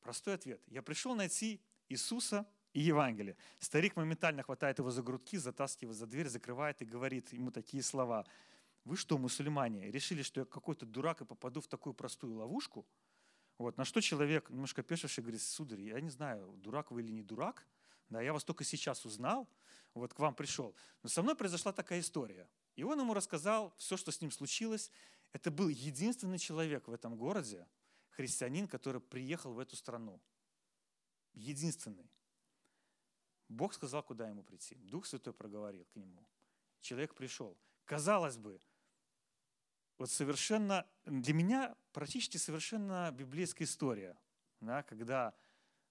Простой 0.00 0.34
ответ. 0.34 0.60
Я 0.66 0.82
пришел 0.82 1.14
найти 1.14 1.60
Иисуса 1.88 2.46
и 2.72 2.80
Евангелие. 2.80 3.36
Старик 3.58 3.96
моментально 3.96 4.42
хватает 4.42 4.78
его 4.78 4.90
за 4.90 5.02
грудки, 5.02 5.36
затаскивает 5.36 5.96
за 5.96 6.06
дверь, 6.06 6.28
закрывает 6.28 6.82
и 6.82 6.84
говорит 6.84 7.32
ему 7.32 7.50
такие 7.50 7.82
слова– 7.82 8.26
вы 8.84 8.96
что, 8.96 9.16
мусульмане, 9.16 9.90
решили, 9.90 10.22
что 10.22 10.40
я 10.40 10.46
какой-то 10.46 10.84
дурак 10.84 11.22
и 11.22 11.24
попаду 11.24 11.60
в 11.60 11.68
такую 11.68 11.94
простую 11.94 12.34
ловушку? 12.34 12.86
Вот, 13.56 13.78
на 13.78 13.84
что 13.84 14.00
человек, 14.00 14.50
немножко 14.50 14.82
пешивший, 14.82 15.22
говорит, 15.22 15.40
сударь, 15.40 15.80
я 15.80 16.00
не 16.00 16.10
знаю, 16.10 16.54
дурак 16.58 16.90
вы 16.90 17.02
или 17.02 17.12
не 17.12 17.22
дурак, 17.22 17.66
да, 18.10 18.20
я 18.20 18.32
вас 18.32 18.44
только 18.44 18.64
сейчас 18.64 19.06
узнал, 19.06 19.48
вот 19.94 20.12
к 20.12 20.18
вам 20.18 20.34
пришел. 20.34 20.74
Но 21.02 21.08
со 21.08 21.22
мной 21.22 21.34
произошла 21.36 21.72
такая 21.72 22.00
история. 22.00 22.48
И 22.76 22.82
он 22.82 23.00
ему 23.00 23.14
рассказал 23.14 23.72
все, 23.78 23.96
что 23.96 24.10
с 24.10 24.20
ним 24.20 24.30
случилось. 24.30 24.90
Это 25.32 25.50
был 25.50 25.68
единственный 25.68 26.38
человек 26.38 26.88
в 26.88 26.92
этом 26.92 27.16
городе, 27.16 27.66
христианин, 28.10 28.68
который 28.68 29.00
приехал 29.00 29.54
в 29.54 29.58
эту 29.58 29.76
страну. 29.76 30.20
Единственный. 31.32 32.10
Бог 33.48 33.72
сказал, 33.74 34.02
куда 34.02 34.28
ему 34.28 34.42
прийти. 34.42 34.74
Дух 34.76 35.06
Святой 35.06 35.32
проговорил 35.32 35.84
к 35.86 35.96
нему. 35.96 36.26
Человек 36.80 37.14
пришел. 37.14 37.56
Казалось 37.84 38.36
бы, 38.36 38.60
вот 39.98 40.10
совершенно, 40.10 40.86
для 41.04 41.34
меня 41.34 41.76
практически 41.92 42.36
совершенно 42.36 43.10
библейская 43.12 43.64
история, 43.64 44.16
да, 44.60 44.82
когда 44.82 45.34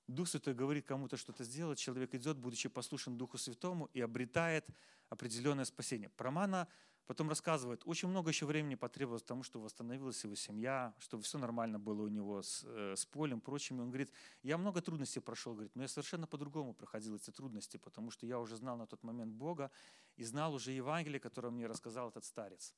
Дух 0.08 0.28
Святой 0.28 0.54
говорит 0.54 0.86
кому-то 0.86 1.16
что-то 1.16 1.44
сделать, 1.44 1.80
человек 1.80 2.14
идет, 2.14 2.38
будучи 2.38 2.68
послушен 2.68 3.18
Духу 3.18 3.38
Святому, 3.38 3.86
и 3.94 4.02
обретает 4.02 4.68
определенное 5.10 5.66
спасение. 5.66 6.10
Промана 6.10 6.68
потом 7.06 7.30
рассказывает, 7.30 7.82
очень 7.86 8.10
много 8.10 8.30
еще 8.30 8.46
времени 8.46 8.76
потребовалось 8.76 9.24
тому, 9.24 9.44
чтобы 9.44 9.66
восстановилась 9.66 10.24
его 10.24 10.36
семья, 10.36 10.94
чтобы 11.00 11.24
все 11.24 11.38
нормально 11.38 11.80
было 11.80 12.04
у 12.04 12.08
него 12.08 12.42
с, 12.42 12.64
э, 12.66 12.96
с 12.96 13.06
полем, 13.06 13.40
прочими. 13.42 13.80
Он 13.80 13.90
говорит, 13.90 14.12
я 14.42 14.58
много 14.58 14.82
трудностей 14.82 15.20
прошел, 15.20 15.54
говорит, 15.54 15.76
но 15.76 15.84
я 15.84 15.88
совершенно 15.88 16.28
по-другому 16.28 16.74
проходил 16.74 17.16
эти 17.16 17.32
трудности, 17.32 17.78
потому 17.78 18.12
что 18.12 18.26
я 18.26 18.40
уже 18.40 18.56
знал 18.58 18.78
на 18.78 18.88
тот 18.88 19.04
момент 19.04 19.34
Бога 19.34 19.72
и 20.16 20.24
знал 20.24 20.54
уже 20.54 20.72
Евангелие, 20.72 21.20
которое 21.20 21.50
мне 21.50 21.68
рассказал 21.68 22.10
этот 22.10 22.26
старец. 22.26 22.74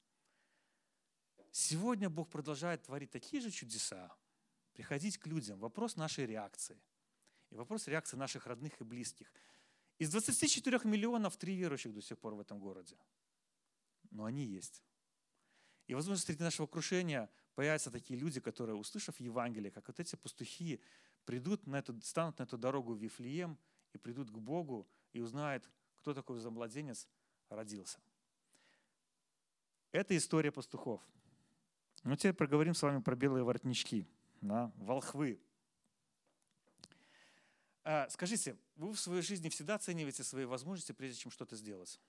Сегодня 1.58 2.10
Бог 2.10 2.28
продолжает 2.28 2.84
творить 2.84 3.12
такие 3.12 3.42
же 3.42 3.50
чудеса, 3.50 4.14
приходить 4.74 5.18
к 5.18 5.26
людям. 5.26 5.58
Вопрос 5.58 5.96
нашей 5.96 6.26
реакции. 6.26 6.78
И 7.50 7.56
вопрос 7.56 7.88
реакции 7.88 8.18
наших 8.18 8.46
родных 8.46 8.82
и 8.82 8.84
близких. 8.84 9.32
Из 9.98 10.12
24 10.12 10.82
миллионов 10.84 11.38
три 11.38 11.56
верующих 11.56 11.94
до 11.94 12.02
сих 12.02 12.20
пор 12.20 12.36
в 12.36 12.42
этом 12.42 12.60
городе. 12.60 12.98
Но 14.12 14.26
они 14.26 14.44
есть. 14.44 14.84
И, 15.88 15.94
возможно, 15.94 16.22
среди 16.26 16.44
нашего 16.44 16.68
окружения 16.68 17.30
появятся 17.54 17.90
такие 17.90 18.20
люди, 18.20 18.42
которые, 18.42 18.76
услышав 18.76 19.18
Евангелие, 19.22 19.72
как 19.72 19.88
вот 19.88 19.98
эти 19.98 20.18
пастухи, 20.18 20.82
придут 21.24 21.68
на 21.68 21.78
эту, 21.78 21.98
станут 22.02 22.38
на 22.38 22.44
эту 22.44 22.58
дорогу 22.58 22.96
в 22.96 23.02
Вифлеем 23.02 23.58
и 23.94 23.98
придут 23.98 24.30
к 24.30 24.38
Богу 24.38 24.90
и 25.14 25.22
узнают, 25.22 25.70
кто 25.96 26.14
такой 26.14 26.38
за 26.38 26.50
младенец 26.50 27.08
родился. 27.48 28.02
Это 29.94 30.18
история 30.18 30.52
пастухов. 30.52 31.02
Ну, 32.04 32.16
теперь 32.16 32.34
проговорим 32.34 32.74
с 32.74 32.82
вами 32.82 33.02
про 33.02 33.16
белые 33.16 33.44
воротнички, 33.44 34.08
да, 34.42 34.72
волхвы. 34.78 35.40
А, 37.84 38.08
скажите, 38.10 38.58
вы 38.76 38.94
в 38.94 39.00
своей 39.00 39.22
жизни 39.22 39.50
всегда 39.50 39.76
оцениваете 39.76 40.24
свои 40.24 40.46
возможности, 40.46 40.92
прежде 40.92 41.20
чем 41.20 41.32
что-то 41.32 41.56
сделать? 41.56 42.00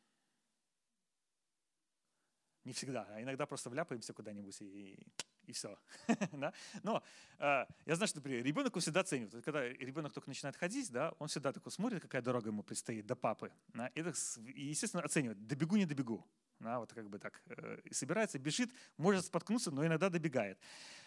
Не 2.64 2.72
всегда, 2.72 3.06
а 3.10 3.22
иногда 3.22 3.46
просто 3.46 3.70
вляпаемся 3.70 4.12
куда-нибудь 4.12 4.60
и, 4.60 4.98
и 5.46 5.52
все. 5.52 5.78
Но 6.82 7.02
э, 7.38 7.66
я 7.84 7.94
знаю, 7.94 8.08
что, 8.08 8.18
например, 8.18 8.44
ребенок 8.44 8.76
всегда 8.78 9.00
оценивает. 9.00 9.44
Когда 9.44 9.62
ребенок 9.68 10.12
только 10.12 10.28
начинает 10.28 10.56
ходить, 10.56 10.90
да, 10.90 11.12
он 11.18 11.28
всегда 11.28 11.52
такой 11.52 11.70
смотрит, 11.70 12.02
какая 12.02 12.22
дорога 12.22 12.48
ему 12.48 12.62
предстоит 12.62 13.06
до 13.06 13.14
папы. 13.14 13.52
Да, 13.68 13.86
и, 13.88 14.00
и, 14.00 14.64
естественно, 14.66 15.02
оценивает, 15.02 15.46
добегу, 15.46 15.76
не 15.76 15.86
добегу. 15.86 16.26
Да, 16.60 16.78
вот 16.78 16.92
как 16.92 17.08
бы 17.08 17.18
так. 17.18 17.42
Э, 17.46 17.78
собирается, 17.90 18.38
бежит, 18.38 18.70
может 18.96 19.26
споткнуться, 19.26 19.70
но 19.70 19.86
иногда 19.86 20.08
добегает. 20.08 20.58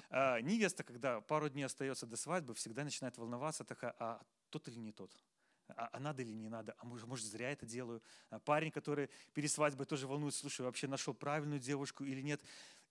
Э, 0.10 0.40
невеста, 0.42 0.84
когда 0.84 1.22
пару 1.22 1.50
дней 1.50 1.64
остается 1.64 2.06
до 2.06 2.18
свадьбы, 2.18 2.54
всегда 2.54 2.84
начинает 2.84 3.18
волноваться, 3.18 3.64
такая, 3.64 3.96
а 4.00 4.22
тот 4.50 4.68
или 4.68 4.80
не 4.80 4.92
тот? 4.92 5.12
а, 5.76 5.90
а 5.94 6.00
надо 6.00 6.22
или 6.22 6.34
не 6.34 6.50
надо, 6.50 6.76
а 6.78 6.86
может, 6.86 7.08
может 7.08 7.26
зря 7.26 7.52
это 7.52 7.66
делаю. 7.66 8.02
А 8.30 8.40
парень, 8.40 8.72
который 8.72 9.10
перед 9.34 9.52
свадьбой 9.52 9.86
тоже 9.86 10.08
волнуется, 10.08 10.42
слушай, 10.42 10.62
вообще 10.62 10.88
нашел 10.88 11.14
правильную 11.14 11.60
девушку 11.60 12.04
или 12.04 12.22
нет. 12.22 12.42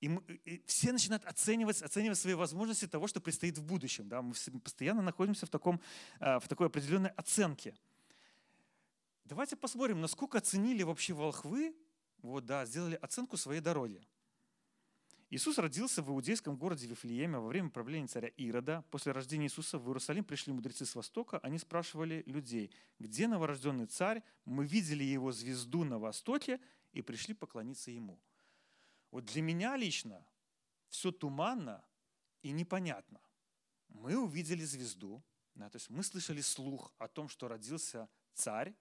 И, 0.01 0.07
и 0.44 0.62
все 0.66 0.92
начинают 0.92 1.25
оценивать, 1.25 1.83
оценивать 1.83 2.18
свои 2.18 2.35
возможности 2.35 2.87
того, 2.87 3.07
что 3.09 3.21
предстоит 3.21 3.59
в 3.59 3.64
будущем. 3.64 4.09
Да? 4.09 4.23
Мы 4.23 4.35
постоянно 4.62 5.03
находимся 5.03 5.47
в, 5.47 5.51
таком, 5.51 5.81
а, 6.21 6.38
в 6.38 6.49
такой 6.49 6.68
определенной 6.68 7.11
оценке. 7.11 7.75
Давайте 9.25 9.57
посмотрим, 9.57 10.01
насколько 10.01 10.38
оценили 10.38 10.83
вообще 10.83 11.12
волхвы, 11.12 11.75
вот, 12.23 12.47
да, 12.47 12.65
сделали 12.67 12.97
оценку 12.97 13.37
своей 13.37 13.61
дороги. 13.61 14.01
Иисус 15.31 15.59
родился 15.59 16.03
в 16.03 16.09
иудейском 16.09 16.57
городе 16.57 16.87
Вифлееме 16.87 17.39
во 17.39 17.49
время 17.49 17.69
правления 17.69 18.07
царя 18.07 18.29
Ирода. 18.29 18.83
После 18.91 19.13
рождения 19.13 19.47
Иисуса 19.47 19.79
в 19.79 19.87
Иерусалим 19.87 20.25
пришли 20.25 20.55
мудрецы 20.55 20.87
с 20.87 20.95
востока. 20.95 21.39
Они 21.43 21.59
спрашивали 21.59 22.23
людей, 22.25 22.73
где 22.99 23.29
новорожденный 23.29 23.87
царь? 23.87 24.23
Мы 24.47 24.65
видели 24.65 25.05
его 25.05 25.31
звезду 25.31 25.85
на 25.85 25.99
востоке 25.99 26.61
и 26.93 27.03
пришли 27.03 27.35
поклониться 27.35 27.91
ему. 27.91 28.19
Вот 29.11 29.27
для 29.27 29.43
меня 29.43 29.77
лично 29.77 30.27
все 30.89 31.13
туманно 31.13 31.85
и 32.43 32.51
непонятно. 32.51 33.21
Мы 33.89 34.17
увидели 34.17 34.65
звезду, 34.65 35.23
да, 35.55 35.69
то 35.69 35.77
есть 35.77 35.91
мы 35.91 36.03
слышали 36.03 36.41
слух 36.41 36.93
о 36.99 37.07
том, 37.09 37.29
что 37.29 37.49
родился 37.49 38.09
царь, 38.33 38.75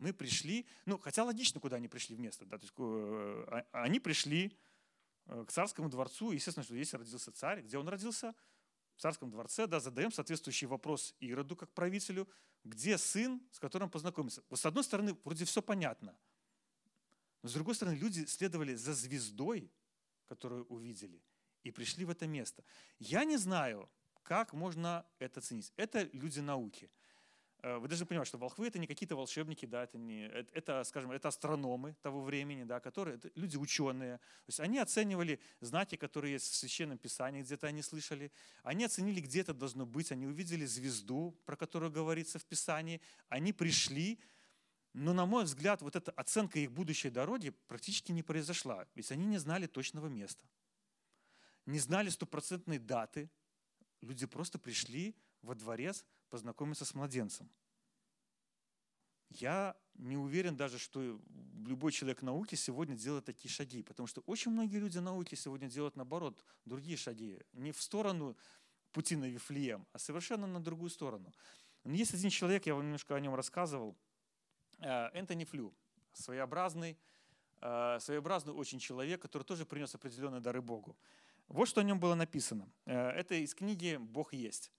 мы 0.00 0.12
пришли, 0.12 0.66
ну, 0.86 0.98
хотя 0.98 1.24
логично, 1.24 1.60
куда 1.60 1.76
они 1.76 1.88
пришли 1.88 2.16
в 2.16 2.20
место, 2.20 2.44
да, 2.44 2.58
то 2.58 2.64
есть 2.64 2.74
э, 2.78 3.44
а, 3.48 3.82
они 3.84 4.00
пришли 4.00 4.58
Э, 5.30 5.44
к 5.46 5.52
царскому 5.52 5.88
дворцу. 5.88 6.32
Естественно, 6.32 6.64
что 6.64 6.74
здесь 6.74 6.92
родился 6.92 7.32
царь. 7.32 7.62
Где 7.62 7.78
он 7.78 7.88
родился? 7.88 8.34
В 8.96 9.00
царском 9.00 9.30
дворце. 9.30 9.66
Да, 9.66 9.80
задаем 9.80 10.12
соответствующий 10.12 10.66
вопрос 10.66 11.14
Ироду, 11.20 11.56
как 11.56 11.72
правителю. 11.72 12.28
Где 12.64 12.98
сын, 12.98 13.40
с 13.52 13.58
которым 13.58 13.88
познакомиться? 13.88 14.42
Вот 14.50 14.58
с 14.58 14.66
одной 14.66 14.84
стороны, 14.84 15.16
вроде 15.24 15.44
все 15.44 15.62
понятно. 15.62 16.16
Но 17.42 17.48
с 17.48 17.54
другой 17.54 17.74
стороны, 17.74 17.94
люди 17.94 18.26
следовали 18.26 18.74
за 18.74 18.92
звездой, 18.92 19.72
которую 20.26 20.66
увидели, 20.66 21.22
и 21.62 21.70
пришли 21.70 22.04
в 22.04 22.10
это 22.10 22.26
место. 22.26 22.62
Я 22.98 23.24
не 23.24 23.38
знаю, 23.38 23.88
как 24.22 24.52
можно 24.52 25.06
это 25.18 25.40
оценить. 25.40 25.72
Это 25.76 26.02
люди 26.12 26.40
науки. 26.40 26.90
Э, 27.62 27.76
вы 27.78 27.88
должны 27.88 28.06
понимать, 28.06 28.26
что 28.26 28.38
волхвы 28.38 28.66
это 28.68 28.78
не 28.78 28.86
какие-то 28.86 29.16
волшебники, 29.16 29.66
да, 29.66 29.84
это, 29.84 29.98
не, 29.98 30.26
это, 30.28 30.82
скажем, 30.84 31.10
это 31.12 31.28
астрономы 31.28 31.94
того 32.02 32.22
времени, 32.22 32.64
да, 32.64 32.80
которые, 32.80 33.16
это 33.16 33.30
люди 33.34 33.56
ученые. 33.56 34.18
То 34.18 34.48
есть 34.48 34.60
они 34.60 34.78
оценивали 34.78 35.40
знаки, 35.60 35.96
которые 35.96 36.34
есть 36.34 36.50
в 36.50 36.54
Священном 36.54 36.98
Писании, 36.98 37.42
где-то 37.42 37.66
они 37.66 37.82
слышали. 37.82 38.32
Они 38.62 38.84
оценили, 38.84 39.20
где 39.20 39.40
это 39.40 39.52
должно 39.52 39.84
быть. 39.84 40.10
Они 40.10 40.26
увидели 40.26 40.64
звезду, 40.64 41.38
про 41.44 41.56
которую 41.56 41.92
говорится 41.92 42.38
в 42.38 42.44
Писании. 42.44 43.00
Они 43.28 43.52
пришли, 43.52 44.18
но, 44.94 45.12
на 45.12 45.26
мой 45.26 45.44
взгляд, 45.44 45.82
вот 45.82 45.96
эта 45.96 46.12
оценка 46.12 46.58
их 46.58 46.72
будущей 46.72 47.10
дороги 47.10 47.50
практически 47.68 48.12
не 48.12 48.22
произошла. 48.22 48.86
Ведь 48.94 49.12
они 49.12 49.26
не 49.26 49.38
знали 49.38 49.66
точного 49.66 50.06
места, 50.06 50.44
не 51.66 51.78
знали 51.78 52.08
стопроцентной 52.08 52.78
даты. 52.78 53.30
Люди 54.00 54.24
просто 54.24 54.58
пришли 54.58 55.14
во 55.42 55.54
дворец, 55.54 56.06
познакомиться 56.30 56.84
с 56.84 56.94
младенцем. 56.94 57.50
Я 59.28 59.76
не 59.94 60.16
уверен 60.16 60.56
даже, 60.56 60.78
что 60.78 61.20
любой 61.66 61.92
человек 61.92 62.22
науки 62.22 62.56
сегодня 62.56 62.96
делает 62.96 63.24
такие 63.24 63.50
шаги, 63.50 63.82
потому 63.82 64.06
что 64.06 64.22
очень 64.22 64.50
многие 64.50 64.78
люди 64.78 64.98
науки 64.98 65.34
сегодня 65.34 65.68
делают, 65.68 65.96
наоборот, 65.96 66.44
другие 66.64 66.96
шаги. 66.96 67.38
Не 67.52 67.70
в 67.70 67.80
сторону 67.80 68.36
пути 68.92 69.16
на 69.16 69.26
Вифлеем, 69.26 69.86
а 69.92 69.98
совершенно 69.98 70.46
на 70.46 70.60
другую 70.60 70.90
сторону. 70.90 71.32
Есть 71.84 72.14
один 72.14 72.30
человек, 72.30 72.66
я 72.66 72.74
вам 72.74 72.84
немножко 72.84 73.14
о 73.14 73.20
нем 73.20 73.34
рассказывал, 73.34 73.96
э, 74.78 75.10
Энтони 75.12 75.44
Флю, 75.44 75.72
своеобразный, 76.12 76.98
э, 77.60 77.98
своеобразный 78.00 78.52
очень 78.52 78.78
человек, 78.78 79.22
который 79.22 79.44
тоже 79.44 79.64
принес 79.64 79.94
определенные 79.94 80.40
дары 80.40 80.60
Богу. 80.60 80.96
Вот 81.48 81.68
что 81.68 81.80
о 81.80 81.84
нем 81.84 82.00
было 82.00 82.14
написано. 82.14 82.68
Э, 82.84 83.10
это 83.10 83.34
из 83.34 83.54
книги 83.54 83.96
«Бог 83.96 84.32
есть». 84.32 84.72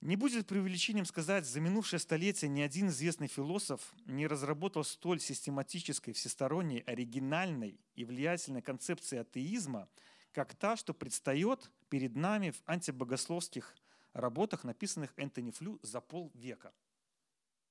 Не 0.00 0.16
будет 0.16 0.46
преувеличением 0.46 1.04
сказать, 1.04 1.44
за 1.44 1.60
минувшее 1.60 2.00
столетие 2.00 2.48
ни 2.48 2.62
один 2.62 2.88
известный 2.88 3.26
философ 3.26 3.92
не 4.06 4.26
разработал 4.26 4.82
столь 4.82 5.20
систематической, 5.20 6.14
всесторонней, 6.14 6.80
оригинальной 6.80 7.78
и 7.94 8.06
влиятельной 8.06 8.62
концепции 8.62 9.18
атеизма, 9.18 9.90
как 10.32 10.54
та, 10.54 10.76
что 10.76 10.94
предстает 10.94 11.70
перед 11.90 12.16
нами 12.16 12.52
в 12.52 12.62
антибогословских 12.64 13.76
работах, 14.14 14.64
написанных 14.64 15.12
Энтони 15.16 15.50
Флю 15.50 15.78
за 15.82 16.00
полвека. 16.00 16.72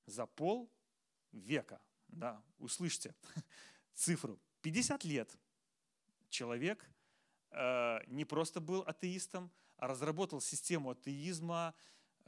За 0.06 0.26
полвека. 0.26 1.80
Да, 2.06 2.40
услышьте 2.60 3.12
цифру. 3.94 4.38
50 4.62 5.04
лет 5.04 5.36
человек 6.28 6.88
э, 7.50 7.98
не 8.06 8.24
просто 8.24 8.60
был 8.60 8.82
атеистом, 8.82 9.50
а 9.76 9.88
разработал 9.88 10.40
систему 10.40 10.90
атеизма, 10.90 11.74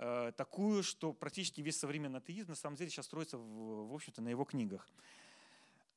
Э, 0.05 0.33
такую, 0.37 0.83
что 0.83 1.13
практически 1.13 1.61
весь 1.61 1.79
современный 1.79 2.19
атеизм 2.19 2.49
на 2.49 2.57
самом 2.57 2.75
деле 2.75 2.91
сейчас 2.91 3.07
строится, 3.07 3.39
в, 3.39 3.89
в 3.89 3.95
общем-то, 3.95 4.21
на 4.21 4.31
его 4.31 4.45
книгах. 4.45 4.91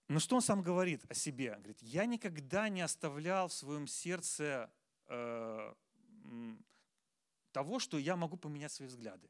Но 0.08 0.20
что 0.20 0.36
он 0.36 0.44
сам 0.44 0.62
говорит 0.62 1.04
о 1.10 1.16
себе? 1.16 1.56
Говорит, 1.56 1.82
я 1.82 2.06
никогда 2.06 2.70
не 2.70 2.82
оставлял 2.82 3.48
в 3.48 3.54
своем 3.54 3.88
сердце 3.88 4.72
э, 5.08 5.74
того, 7.52 7.80
что 7.80 7.98
я 7.98 8.16
могу 8.16 8.38
поменять 8.38 8.72
свои 8.72 8.88
взгляды. 8.88 9.28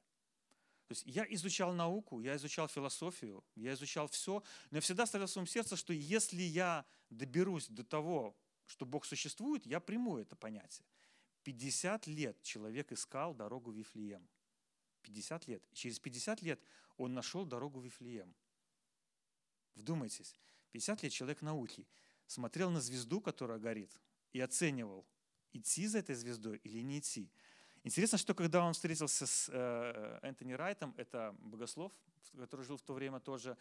То 0.87 0.91
есть 0.91 1.03
я 1.05 1.25
изучал 1.29 1.73
науку, 1.73 2.19
я 2.19 2.35
изучал 2.35 2.67
философию, 2.67 3.45
я 3.55 3.71
изучал 3.75 4.09
все, 4.09 4.43
но 4.71 4.77
я 4.77 4.81
всегда 4.81 5.03
оставлял 5.03 5.27
в 5.27 5.31
своем 5.31 5.47
сердце, 5.47 5.77
что 5.77 5.93
если 5.93 6.41
я 6.41 6.85
доберусь 7.09 7.69
до 7.69 7.85
того, 7.85 8.35
что 8.65 8.85
Бог 8.85 9.05
существует, 9.05 9.65
я 9.65 9.79
приму 9.79 10.17
это 10.17 10.35
понятие. 10.35 10.85
50 11.43 12.07
лет 12.07 12.41
человек 12.41 12.91
искал 12.91 13.33
дорогу 13.33 13.71
в 13.71 13.75
Вифлеем. 13.75 14.27
50 15.05 15.47
лет. 15.47 15.63
И 15.71 15.75
через 15.75 15.99
50 15.99 16.41
лет 16.41 16.59
он 16.97 17.13
нашел 17.13 17.45
дорогу 17.45 17.79
в 17.79 17.85
Вифлеем. 17.85 18.33
Вдумайтесь, 19.75 20.35
50 20.71 21.03
лет 21.03 21.11
человек 21.11 21.41
науки 21.41 21.85
смотрел 22.27 22.71
на 22.71 22.81
звезду, 22.81 23.21
которая 23.21 23.59
горит, 23.59 23.91
и 24.33 24.39
оценивал, 24.39 25.05
идти 25.53 25.87
за 25.87 25.99
этой 25.99 26.15
звездой 26.15 26.57
или 26.63 26.81
не 26.81 26.99
идти. 26.99 27.29
Интересно, 27.83 28.17
что 28.17 28.33
когда 28.33 28.65
он 28.65 28.73
встретился 28.73 29.27
с 29.27 29.49
э, 29.51 30.19
Энтони 30.23 30.53
Райтом, 30.53 30.93
это 30.97 31.35
богослов, 31.39 31.91
который 32.35 32.65
жил 32.65 32.77
в 32.77 32.81
то 32.81 32.93
время 32.93 33.19
тоже, 33.19 33.57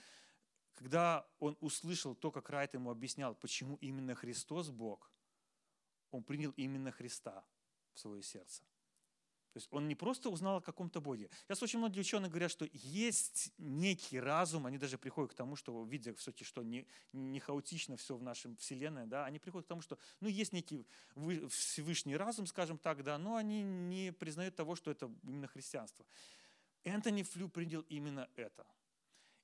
когда 0.75 1.27
он 1.39 1.57
услышал 1.61 2.15
то, 2.15 2.31
как 2.31 2.49
Райт 2.51 2.75
ему 2.75 2.91
объяснял, 2.91 3.35
почему 3.35 3.77
именно 3.77 4.15
Христос 4.15 4.71
Бог, 4.71 5.11
он 6.11 6.23
принял 6.23 6.53
именно 6.53 6.91
Христа 6.91 7.45
в 7.93 7.99
свое 7.99 8.23
сердце. 8.23 8.63
То 9.55 9.59
есть 9.59 9.69
он 9.71 9.87
не 9.87 9.95
просто 9.95 10.31
узнал 10.31 10.57
о 10.57 10.61
каком-то 10.61 11.01
Боге. 11.01 11.31
Сейчас 11.45 11.63
очень 11.63 11.79
многие 11.79 12.01
ученые 12.01 12.29
говорят, 12.29 12.51
что 12.51 12.67
есть 12.73 13.53
некий 13.57 14.19
разум, 14.19 14.67
они 14.67 14.79
даже 14.79 14.99
приходят 14.99 15.31
к 15.31 15.37
тому, 15.37 15.55
что, 15.55 15.85
видя 15.85 16.13
все-таки, 16.17 16.43
что 16.43 16.65
не, 16.65 16.89
не 17.13 17.39
хаотично 17.39 17.97
все 17.97 18.17
в 18.17 18.23
нашем 18.25 18.57
Вселенной, 18.57 19.07
да, 19.07 19.27
они 19.27 19.39
приходят 19.39 19.67
к 19.67 19.69
тому, 19.69 19.81
что 19.81 19.97
ну, 20.19 20.27
есть 20.27 20.53
некий 20.53 20.89
Всевышний 21.51 22.17
разум, 22.17 22.49
скажем 22.49 22.79
так, 22.79 23.05
да, 23.05 23.17
но 23.17 23.37
они 23.37 23.63
не 23.63 24.13
признают 24.13 24.57
того, 24.57 24.75
что 24.75 24.91
это 24.91 25.09
именно 25.23 25.47
христианство. 25.47 26.05
Энтони 26.83 27.23
Флю 27.23 27.49
принял 27.49 27.83
именно 27.83 28.29
это. 28.35 28.67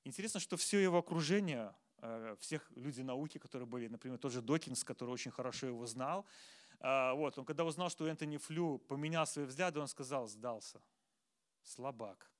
Интересно, 0.03 0.41
что 0.41 0.57
все 0.57 0.79
его 0.79 0.97
окружение, 0.97 1.73
э, 1.99 2.35
всех 2.41 2.69
людей 2.71 3.05
науки, 3.05 3.37
которые 3.37 3.65
были, 3.65 3.87
например, 3.87 4.17
тот 4.17 4.33
же 4.33 4.41
Докинс, 4.41 4.83
который 4.83 5.11
очень 5.11 5.31
хорошо 5.31 5.67
его 5.67 5.85
знал, 5.85 6.25
вот, 6.81 7.37
он 7.37 7.45
когда 7.45 7.63
узнал, 7.63 7.89
что 7.89 8.07
Энтони 8.07 8.37
Флю 8.37 8.79
поменял 8.79 9.27
свои 9.27 9.45
взгляды, 9.45 9.79
он 9.79 9.87
сказал, 9.87 10.27
сдался, 10.27 10.81
слабак. 11.63 12.31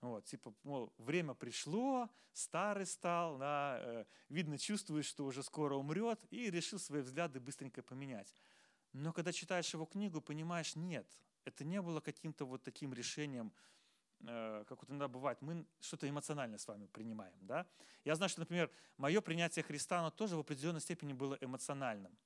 Вот, 0.00 0.24
типа, 0.24 0.54
мол, 0.62 0.92
время 0.96 1.34
пришло, 1.34 2.08
старый 2.32 2.86
стал, 2.86 3.36
да, 3.38 3.78
э, 3.80 4.04
видно, 4.30 4.56
чувствует, 4.56 5.04
что 5.04 5.26
уже 5.26 5.42
скоро 5.42 5.74
умрет, 5.74 6.24
и 6.30 6.50
решил 6.50 6.78
свои 6.78 7.02
взгляды 7.02 7.38
быстренько 7.38 7.82
поменять. 7.82 8.34
Но 8.92 9.12
когда 9.12 9.30
читаешь 9.30 9.72
его 9.74 9.84
книгу, 9.84 10.22
понимаешь, 10.22 10.74
нет, 10.74 11.06
это 11.44 11.64
не 11.64 11.82
было 11.82 12.00
каким-то 12.00 12.46
вот 12.46 12.62
таким 12.62 12.94
решением, 12.94 13.52
э, 14.20 14.64
как 14.66 14.80
вот 14.80 14.88
иногда 14.88 15.08
бывает, 15.08 15.42
мы 15.42 15.66
что-то 15.80 16.08
эмоционально 16.08 16.56
с 16.56 16.66
вами 16.66 16.86
принимаем. 16.86 17.36
Да? 17.42 17.66
Я 18.04 18.14
знаю, 18.14 18.30
что, 18.30 18.40
например, 18.40 18.70
мое 18.96 19.20
принятие 19.20 19.62
Христа, 19.62 20.00
оно 20.00 20.10
тоже 20.10 20.34
в 20.34 20.40
определенной 20.40 20.80
степени 20.80 21.12
было 21.12 21.36
эмоциональным. 21.42 22.16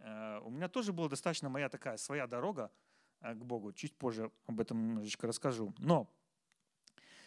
Э, 0.00 0.40
у 0.42 0.50
меня 0.50 0.68
тоже 0.68 0.92
была 0.92 1.08
достаточно 1.08 1.48
моя 1.48 1.68
такая 1.68 1.96
своя 1.96 2.26
дорога 2.26 2.70
э, 3.20 3.34
к 3.34 3.44
Богу. 3.44 3.72
Чуть 3.72 3.96
позже 3.96 4.30
об 4.46 4.60
этом 4.60 4.80
немножечко 4.80 5.26
расскажу. 5.26 5.74
Но, 5.78 6.10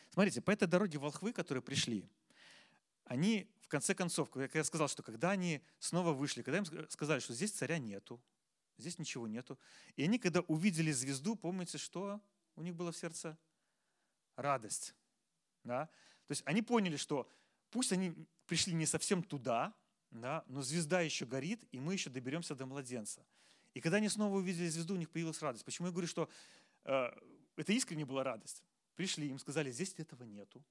смотрите, 0.09 0.41
по 0.41 0.51
этой 0.51 0.67
дороге 0.67 0.97
волхвы, 0.97 1.33
которые 1.33 1.61
пришли, 1.61 2.09
они, 3.05 3.49
в 3.61 3.67
конце 3.67 3.93
концов, 3.93 4.29
как 4.29 4.55
я 4.55 4.63
сказал, 4.63 4.87
что 4.87 5.03
когда 5.03 5.31
они 5.31 5.61
снова 5.79 6.13
вышли, 6.13 6.41
когда 6.41 6.59
им 6.59 6.89
сказали, 6.89 7.19
что 7.19 7.33
здесь 7.33 7.51
царя 7.51 7.77
нету, 7.77 8.21
здесь 8.77 8.97
ничего 8.97 9.27
нету, 9.27 9.59
и 9.95 10.03
они, 10.03 10.19
когда 10.19 10.41
увидели 10.41 10.91
звезду, 10.91 11.35
помните, 11.35 11.77
что 11.77 12.21
у 12.55 12.63
них 12.63 12.75
было 12.75 12.91
в 12.91 12.97
сердце? 12.97 13.37
Радость. 14.35 14.95
Да? 15.63 15.87
То 16.27 16.31
есть 16.31 16.43
они 16.45 16.61
поняли, 16.61 16.97
что 16.97 17.29
пусть 17.69 17.91
они 17.91 18.15
пришли 18.47 18.73
не 18.73 18.85
совсем 18.85 19.21
туда, 19.21 19.75
да, 20.13 20.43
но 20.47 20.61
звезда 20.61 21.01
еще 21.01 21.25
горит, 21.25 21.63
и 21.71 21.79
мы 21.79 21.93
еще 21.93 22.09
доберемся 22.09 22.55
до 22.55 22.65
младенца. 22.65 23.25
И 23.73 23.81
когда 23.81 23.97
они 23.97 24.09
снова 24.09 24.37
увидели 24.37 24.67
звезду, 24.67 24.93
у 24.93 24.97
них 24.97 25.09
появилась 25.09 25.41
радость. 25.41 25.65
Почему 25.65 25.87
я 25.87 25.91
говорю, 25.91 26.07
что 26.07 26.29
э, 26.85 27.11
это 27.55 27.73
искренне 27.73 28.05
была 28.05 28.23
радость? 28.23 28.63
Пришли, 28.95 29.27
им 29.27 29.39
сказали, 29.39 29.71
здесь 29.71 29.95
этого 29.97 30.23
нету. 30.23 30.63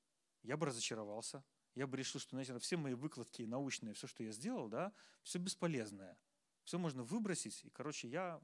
Я 0.43 0.57
бы 0.57 0.67
разочаровался. 0.67 1.43
Я 1.75 1.87
бы 1.87 1.97
решил, 1.97 2.21
что 2.21 2.31
знаете, 2.31 2.57
все 2.59 2.77
мои 2.77 2.95
выкладки 2.95 3.43
научные, 3.43 3.95
все, 3.95 4.07
что 4.07 4.23
я 4.23 4.31
сделал, 4.31 4.69
да, 4.69 4.93
все 5.23 5.39
бесполезное. 5.39 6.17
Все 6.65 6.79
можно 6.79 7.03
выбросить. 7.03 7.65
И, 7.65 7.71
короче, 7.71 8.09
я, 8.09 8.41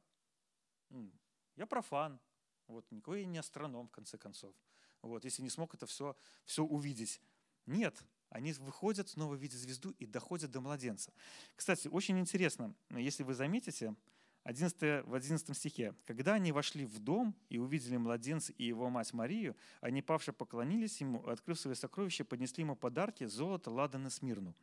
я 1.57 1.67
профан. 1.67 2.19
Вот, 2.67 2.91
никакой 2.91 3.21
я 3.21 3.27
не 3.27 3.39
астроном, 3.39 3.87
в 3.87 3.93
конце 3.93 4.19
концов. 4.19 4.55
Вот, 5.03 5.25
если 5.25 5.43
не 5.43 5.51
смог 5.51 5.75
это 5.75 5.87
все, 5.87 6.17
все 6.45 6.65
увидеть. 6.65 7.21
Нет, 7.67 8.03
они 8.31 8.53
выходят, 8.53 9.09
снова 9.09 9.35
видят 9.35 9.59
звезду 9.59 9.91
и 9.99 10.07
доходят 10.07 10.51
до 10.51 10.61
младенца. 10.61 11.13
Кстати, 11.57 11.89
очень 11.89 12.19
интересно, 12.19 12.75
если 12.91 13.23
вы 13.23 13.35
заметите, 13.35 13.95
11, 14.45 15.07
в 15.07 15.15
11 15.15 15.55
стихе. 15.55 15.95
«Когда 16.07 16.35
они 16.35 16.53
вошли 16.53 16.87
в 16.87 16.99
дом 17.01 17.37
и 17.51 17.59
увидели 17.59 17.99
младенца 17.99 18.53
и 18.53 18.65
его 18.65 18.89
мать 18.89 19.13
Марию, 19.13 19.55
они, 19.83 20.01
павши, 20.01 20.33
поклонились 20.33 21.03
ему, 21.03 21.27
открыв 21.29 21.61
свои 21.61 21.75
сокровища, 21.75 22.25
поднесли 22.25 22.63
ему 22.63 22.75
подарки, 22.75 23.25
золото, 23.27 23.71
ладан 23.71 24.07
и 24.07 24.11
смирну». 24.11 24.55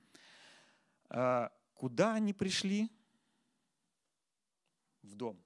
А 1.09 1.51
куда 1.75 2.15
они 2.15 2.33
пришли? 2.33 2.89
В 5.03 5.13
дом. 5.13 5.39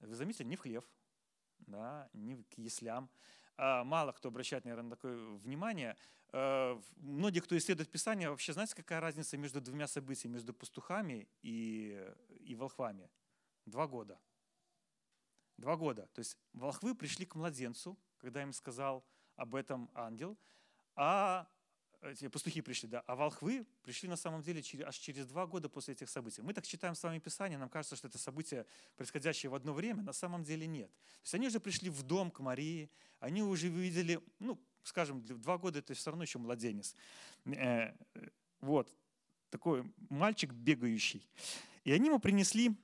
Вы 0.00 0.16
заметили, 0.16 0.46
не 0.48 0.56
в 0.56 0.60
хлев, 0.60 0.84
да, 1.60 2.08
не 2.12 2.42
к 2.42 2.58
яслям. 2.58 3.08
А 3.58 3.82
мало 3.82 4.12
кто 4.12 4.28
обращает, 4.28 4.64
наверное, 4.64 4.84
на 4.84 4.90
такое 4.90 5.16
внимание. 5.38 5.96
Э, 6.32 6.80
многие, 6.96 7.40
кто 7.40 7.56
исследует 7.58 7.90
Писание, 7.90 8.30
вообще 8.30 8.52
знаете, 8.52 8.76
какая 8.76 9.00
разница 9.00 9.36
между 9.36 9.60
двумя 9.60 9.88
событиями, 9.88 10.34
между 10.34 10.54
пастухами 10.54 11.28
и, 11.42 12.08
и 12.46 12.54
волхвами? 12.54 13.10
Два 13.66 13.88
года. 13.88 14.18
Два 15.56 15.76
года. 15.76 16.08
То 16.14 16.20
есть 16.20 16.38
волхвы 16.52 16.94
пришли 16.94 17.26
к 17.26 17.34
младенцу, 17.34 17.98
когда 18.18 18.42
им 18.42 18.52
сказал 18.52 19.04
об 19.34 19.56
этом 19.56 19.90
ангел, 19.92 20.38
а 20.94 21.48
эти 22.02 22.28
пастухи 22.28 22.60
пришли, 22.60 22.88
да, 22.88 23.00
а 23.06 23.16
волхвы 23.16 23.66
пришли 23.82 24.08
на 24.08 24.16
самом 24.16 24.42
деле 24.42 24.62
аж 24.84 24.96
через 24.96 25.26
два 25.26 25.46
года 25.46 25.68
после 25.68 25.94
этих 25.94 26.08
событий. 26.08 26.42
Мы 26.42 26.52
так 26.54 26.66
читаем 26.66 26.94
с 26.94 27.02
вами 27.02 27.18
Писание, 27.18 27.58
нам 27.58 27.68
кажется, 27.68 27.96
что 27.96 28.08
это 28.08 28.18
события, 28.18 28.66
происходящие 28.96 29.50
в 29.50 29.54
одно 29.54 29.72
время, 29.72 30.02
на 30.02 30.12
самом 30.12 30.44
деле 30.44 30.66
нет. 30.66 30.90
То 30.90 31.22
есть 31.22 31.34
они 31.34 31.48
уже 31.48 31.60
пришли 31.60 31.90
в 31.90 32.02
дом 32.02 32.30
к 32.30 32.40
Марии, 32.40 32.90
они 33.18 33.42
уже 33.42 33.68
видели, 33.68 34.20
ну, 34.38 34.60
скажем, 34.84 35.24
два 35.24 35.58
года 35.58 35.80
это 35.80 35.94
все 35.94 36.10
равно 36.10 36.22
еще 36.22 36.38
младенец. 36.38 36.94
Э, 37.46 37.92
вот, 38.60 38.94
такой 39.50 39.84
мальчик 40.08 40.52
бегающий. 40.52 41.26
И 41.84 41.92
они 41.92 42.06
ему 42.06 42.18
принесли, 42.20 42.76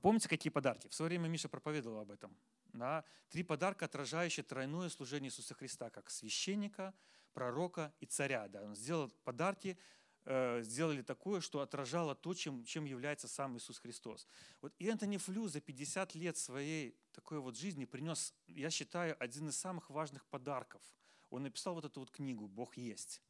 помните, 0.00 0.28
какие 0.28 0.50
подарки? 0.50 0.88
В 0.88 0.94
свое 0.94 1.08
время 1.08 1.28
Миша 1.28 1.48
проповедовал 1.48 2.00
об 2.00 2.10
этом. 2.10 2.36
Да? 2.72 3.04
Три 3.30 3.42
подарка, 3.42 3.86
отражающие 3.86 4.44
тройное 4.44 4.90
служение 4.90 5.28
Иисуса 5.28 5.54
Христа, 5.54 5.90
как 5.90 6.10
священника, 6.10 6.94
пророка 7.36 7.92
и 8.00 8.06
царя. 8.06 8.48
Да? 8.48 8.62
Он 8.62 8.74
сделал 8.74 9.10
подарки, 9.24 9.76
э, 10.24 10.62
сделали 10.62 11.02
такое, 11.02 11.42
что 11.42 11.60
отражало 11.60 12.14
то, 12.14 12.32
чем, 12.32 12.64
чем 12.64 12.86
является 12.86 13.28
сам 13.28 13.58
Иисус 13.58 13.78
Христос. 13.78 14.26
Вот 14.62 14.72
и 14.78 14.86
Энтони 14.86 15.18
Флю 15.18 15.46
за 15.46 15.60
50 15.60 16.14
лет 16.14 16.38
своей 16.38 16.98
такой 17.12 17.40
вот 17.40 17.54
жизни 17.54 17.84
принес, 17.84 18.34
я 18.46 18.70
считаю, 18.70 19.14
один 19.22 19.50
из 19.50 19.56
самых 19.58 19.90
важных 19.90 20.24
подарков. 20.26 20.80
Он 21.28 21.42
написал 21.42 21.74
вот 21.74 21.84
эту 21.84 22.00
вот 22.00 22.10
книгу 22.10 22.48
«Бог 22.48 22.78
есть». 22.78 23.20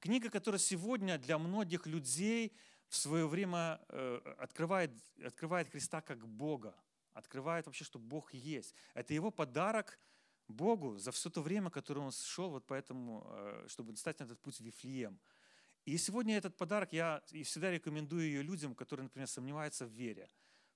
Книга, 0.00 0.30
которая 0.30 0.58
сегодня 0.58 1.18
для 1.18 1.36
многих 1.36 1.86
людей 1.86 2.56
в 2.88 2.96
свое 2.96 3.28
время 3.28 3.80
э, 3.88 4.34
открывает, 4.38 4.92
открывает 5.22 5.68
Христа 5.68 6.00
как 6.00 6.26
Бога, 6.26 6.74
открывает 7.12 7.66
вообще, 7.66 7.84
что 7.84 7.98
Бог 7.98 8.32
есть. 8.32 8.74
Это 8.94 9.12
его 9.12 9.30
подарок 9.30 9.98
Богу 10.48 10.98
за 10.98 11.10
все 11.10 11.30
то 11.30 11.42
время, 11.42 11.70
которое 11.70 12.00
он 12.00 12.12
шел, 12.12 12.50
вот 12.50 12.66
поэтому, 12.66 13.26
э, 13.28 13.66
чтобы 13.68 13.96
стать 13.96 14.20
на 14.20 14.24
этот 14.24 14.40
путь 14.40 14.58
в 14.58 14.64
Вифлеем. 14.64 15.18
И 15.84 15.98
сегодня 15.98 16.36
этот 16.36 16.56
подарок 16.56 16.92
я 16.92 17.22
всегда 17.44 17.70
рекомендую 17.70 18.22
ее 18.22 18.42
людям, 18.42 18.74
которые, 18.74 19.04
например, 19.04 19.28
сомневаются 19.28 19.86
в 19.86 19.90
вере. 19.90 20.28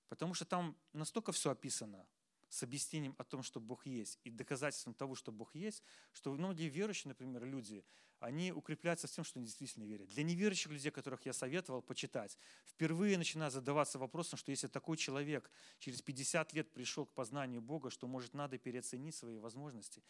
Потому 0.07 0.33
что 0.33 0.45
там 0.45 0.77
настолько 0.93 1.31
все 1.31 1.51
описано 1.51 2.05
с 2.51 2.63
объяснением 2.63 3.15
о 3.17 3.23
том, 3.23 3.43
что 3.43 3.61
Бог 3.61 3.85
есть, 3.85 4.19
и 4.25 4.29
доказательством 4.29 4.93
того, 4.93 5.15
что 5.15 5.31
Бог 5.31 5.55
есть, 5.55 5.83
что 6.11 6.33
многие 6.33 6.67
верующие, 6.67 7.07
например, 7.07 7.45
люди, 7.45 7.85
они 8.19 8.51
укрепляются 8.51 9.07
в 9.07 9.11
тем, 9.11 9.23
что 9.23 9.39
они 9.39 9.45
действительно 9.45 9.85
верят. 9.85 10.09
Для 10.09 10.23
неверующих 10.23 10.69
людей, 10.69 10.91
которых 10.91 11.25
я 11.25 11.31
советовал 11.31 11.81
почитать, 11.81 12.37
впервые 12.65 13.17
начинают 13.17 13.53
задаваться 13.53 13.97
вопросом, 13.99 14.37
что 14.37 14.51
если 14.51 14.67
такой 14.67 14.97
человек 14.97 15.49
через 15.79 16.01
50 16.01 16.51
лет 16.51 16.71
пришел 16.73 17.05
к 17.05 17.13
познанию 17.13 17.61
Бога, 17.61 17.89
что, 17.89 18.05
может, 18.05 18.33
надо 18.33 18.57
переоценить 18.57 19.15
свои 19.15 19.37
возможности. 19.37 20.03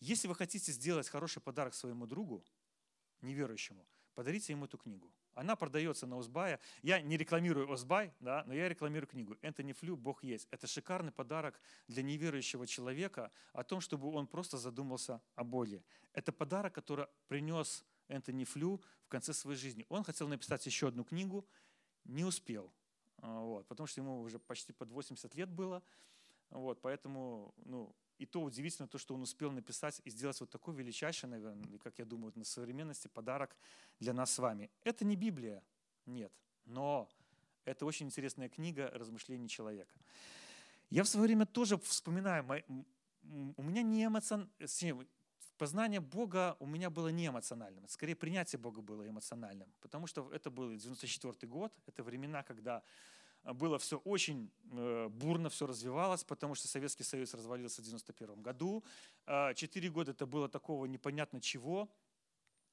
Если 0.00 0.28
вы 0.28 0.34
хотите 0.34 0.72
сделать 0.72 1.10
хороший 1.10 1.42
подарок 1.42 1.74
своему 1.74 2.06
другу, 2.06 2.42
неверующему, 3.20 3.86
подарите 4.14 4.54
ему 4.54 4.64
эту 4.64 4.78
книгу. 4.78 5.12
Она 5.34 5.56
продается 5.56 6.06
на 6.06 6.16
Узбае. 6.16 6.60
Я 6.82 7.00
не 7.00 7.16
рекламирую 7.16 7.68
Узбай, 7.70 8.12
да, 8.20 8.44
но 8.46 8.54
я 8.54 8.68
рекламирую 8.68 9.08
книгу 9.08 9.36
«Энтони 9.42 9.72
Флю. 9.72 9.96
Бог 9.96 10.22
есть». 10.24 10.46
Это 10.50 10.66
шикарный 10.66 11.12
подарок 11.12 11.60
для 11.88 12.02
неверующего 12.02 12.66
человека 12.66 13.30
о 13.52 13.64
том, 13.64 13.80
чтобы 13.80 14.08
он 14.12 14.26
просто 14.26 14.58
задумался 14.58 15.22
о 15.34 15.44
Боге. 15.44 15.82
Это 16.12 16.32
подарок, 16.32 16.74
который 16.74 17.06
принес 17.28 17.84
Энтони 18.08 18.44
Флю 18.44 18.82
в 19.04 19.08
конце 19.08 19.32
своей 19.32 19.58
жизни. 19.58 19.86
Он 19.88 20.04
хотел 20.04 20.28
написать 20.28 20.66
еще 20.66 20.88
одну 20.88 21.04
книгу, 21.04 21.46
не 22.04 22.24
успел, 22.24 22.72
а, 23.18 23.40
вот, 23.40 23.66
потому 23.68 23.86
что 23.86 24.00
ему 24.00 24.20
уже 24.20 24.38
почти 24.38 24.72
под 24.72 24.90
80 24.90 25.34
лет 25.34 25.48
было. 25.48 25.82
Вот, 26.50 26.82
поэтому 26.82 27.54
ну, 27.64 27.94
и 28.18 28.26
то 28.26 28.42
удивительно 28.42 28.88
то, 28.88 28.98
что 28.98 29.14
он 29.14 29.22
успел 29.22 29.50
написать 29.52 30.00
и 30.04 30.10
сделать 30.10 30.40
вот 30.40 30.50
такой 30.50 30.74
величайший, 30.74 31.28
наверное, 31.28 31.78
как 31.78 31.98
я 31.98 32.04
думаю, 32.04 32.32
на 32.36 32.44
современности 32.44 33.08
подарок 33.08 33.56
для 34.00 34.12
нас 34.12 34.32
с 34.32 34.38
вами. 34.38 34.70
Это 34.84 35.04
не 35.04 35.16
Библия, 35.16 35.62
нет, 36.06 36.32
но 36.64 37.08
это 37.64 37.86
очень 37.86 38.06
интересная 38.06 38.48
книга 38.48 38.90
размышлений 38.94 39.48
человека. 39.48 39.98
Я 40.90 41.02
в 41.02 41.08
свое 41.08 41.26
время 41.26 41.46
тоже 41.46 41.78
вспоминаю, 41.78 42.44
у 43.56 43.62
меня 43.62 43.82
не 43.82 44.04
эмоционально, 44.04 44.50
познание 45.58 46.00
Бога 46.00 46.56
у 46.58 46.66
меня 46.66 46.90
было 46.90 47.08
не 47.08 47.28
эмоциональным, 47.28 47.88
скорее 47.88 48.16
принятие 48.16 48.58
Бога 48.58 48.82
было 48.82 49.08
эмоциональным, 49.08 49.72
потому 49.80 50.06
что 50.06 50.28
это 50.32 50.50
был 50.50 50.70
94 50.70 51.48
год, 51.48 51.72
это 51.86 52.02
времена, 52.02 52.42
когда 52.42 52.82
было 53.44 53.78
все 53.78 53.98
очень 53.98 54.50
э, 54.70 55.08
бурно, 55.08 55.48
все 55.48 55.66
развивалось, 55.66 56.24
потому 56.24 56.54
что 56.54 56.68
Советский 56.68 57.02
Союз 57.02 57.34
развалился 57.34 57.82
в 57.82 57.86
1991 57.86 58.42
году. 58.42 58.84
А, 59.26 59.52
четыре 59.54 59.90
года 59.90 60.12
это 60.12 60.26
было 60.26 60.48
такого 60.48 60.86
непонятно 60.86 61.40
чего. 61.40 61.88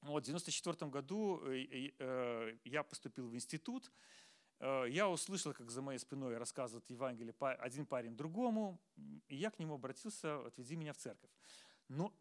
Вот, 0.01 0.25
в 0.25 0.29
1994 0.29 0.91
году 0.91 1.41
э, 1.45 1.91
э, 1.97 2.57
я 2.63 2.83
поступил 2.83 3.27
в 3.27 3.35
институт. 3.35 3.91
Я 4.61 5.07
услышал, 5.07 5.53
как 5.53 5.71
за 5.71 5.81
моей 5.81 5.99
спиной 5.99 6.37
рассказывает 6.37 6.89
Евангелие 6.89 7.33
один 7.39 7.85
парень 7.85 8.17
другому, 8.17 8.77
и 9.29 9.37
я 9.37 9.51
к 9.51 9.59
нему 9.59 9.75
обратился, 9.75 10.45
отведи 10.47 10.75
меня 10.75 10.91
в 10.91 10.97
церковь. 10.97 11.29
Но 11.87 12.13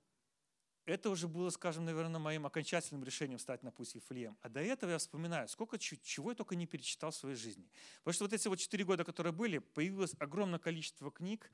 это 0.88 1.11
уже 1.11 1.29
было, 1.29 1.51
скажем, 1.51 1.85
наверное, 1.85 2.18
моим 2.18 2.46
окончательным 2.46 3.05
решением 3.05 3.38
стать 3.38 3.62
на 3.62 3.70
путь 3.70 3.94
Ефлеем. 3.94 4.37
А 4.40 4.48
до 4.48 4.61
этого 4.61 4.90
я 4.90 4.98
вспоминаю, 4.98 5.46
сколько 5.48 5.79
чего 5.79 6.31
я 6.31 6.35
только 6.35 6.57
не 6.57 6.66
перечитал 6.66 7.11
в 7.11 7.14
своей 7.16 7.37
жизни. 7.37 7.70
Потому 7.98 8.14
что 8.14 8.24
вот 8.24 8.33
эти 8.33 8.48
вот 8.48 8.59
четыре 8.59 8.85
года, 8.85 9.05
которые 9.05 9.33
были, 9.33 9.59
появилось 9.59 10.14
огромное 10.18 10.59
количество 10.59 11.11
книг, 11.11 11.53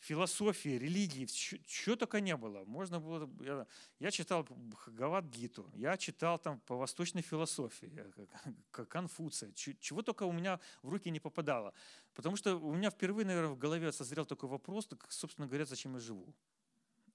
философии, 0.00 0.76
религии, 0.78 1.24
чего 1.24 1.96
только 1.96 2.20
не 2.20 2.36
было. 2.36 2.64
Можно 2.66 3.00
было, 3.00 3.30
я, 3.40 3.66
я 4.00 4.10
читал 4.10 4.46
Гават 4.86 5.24
Гиту, 5.24 5.70
я 5.74 5.96
читал 5.96 6.38
там 6.38 6.60
по 6.60 6.76
восточной 6.76 7.22
философии, 7.22 7.90
э, 7.96 8.84
Конфуция, 8.84 9.52
чего 9.52 10.02
только 10.02 10.24
у 10.24 10.32
меня 10.32 10.60
в 10.82 10.90
руки 10.90 11.10
не 11.10 11.20
попадало. 11.20 11.72
Потому 12.12 12.36
что 12.36 12.56
у 12.56 12.74
меня 12.74 12.90
впервые, 12.90 13.24
наверное, 13.26 13.52
в 13.52 13.58
голове 13.58 13.92
созрел 13.92 14.26
такой 14.26 14.48
вопрос, 14.48 14.86
так, 14.86 15.10
собственно 15.10 15.46
говоря, 15.46 15.64
зачем 15.64 15.94
я 15.94 16.00
живу. 16.00 16.34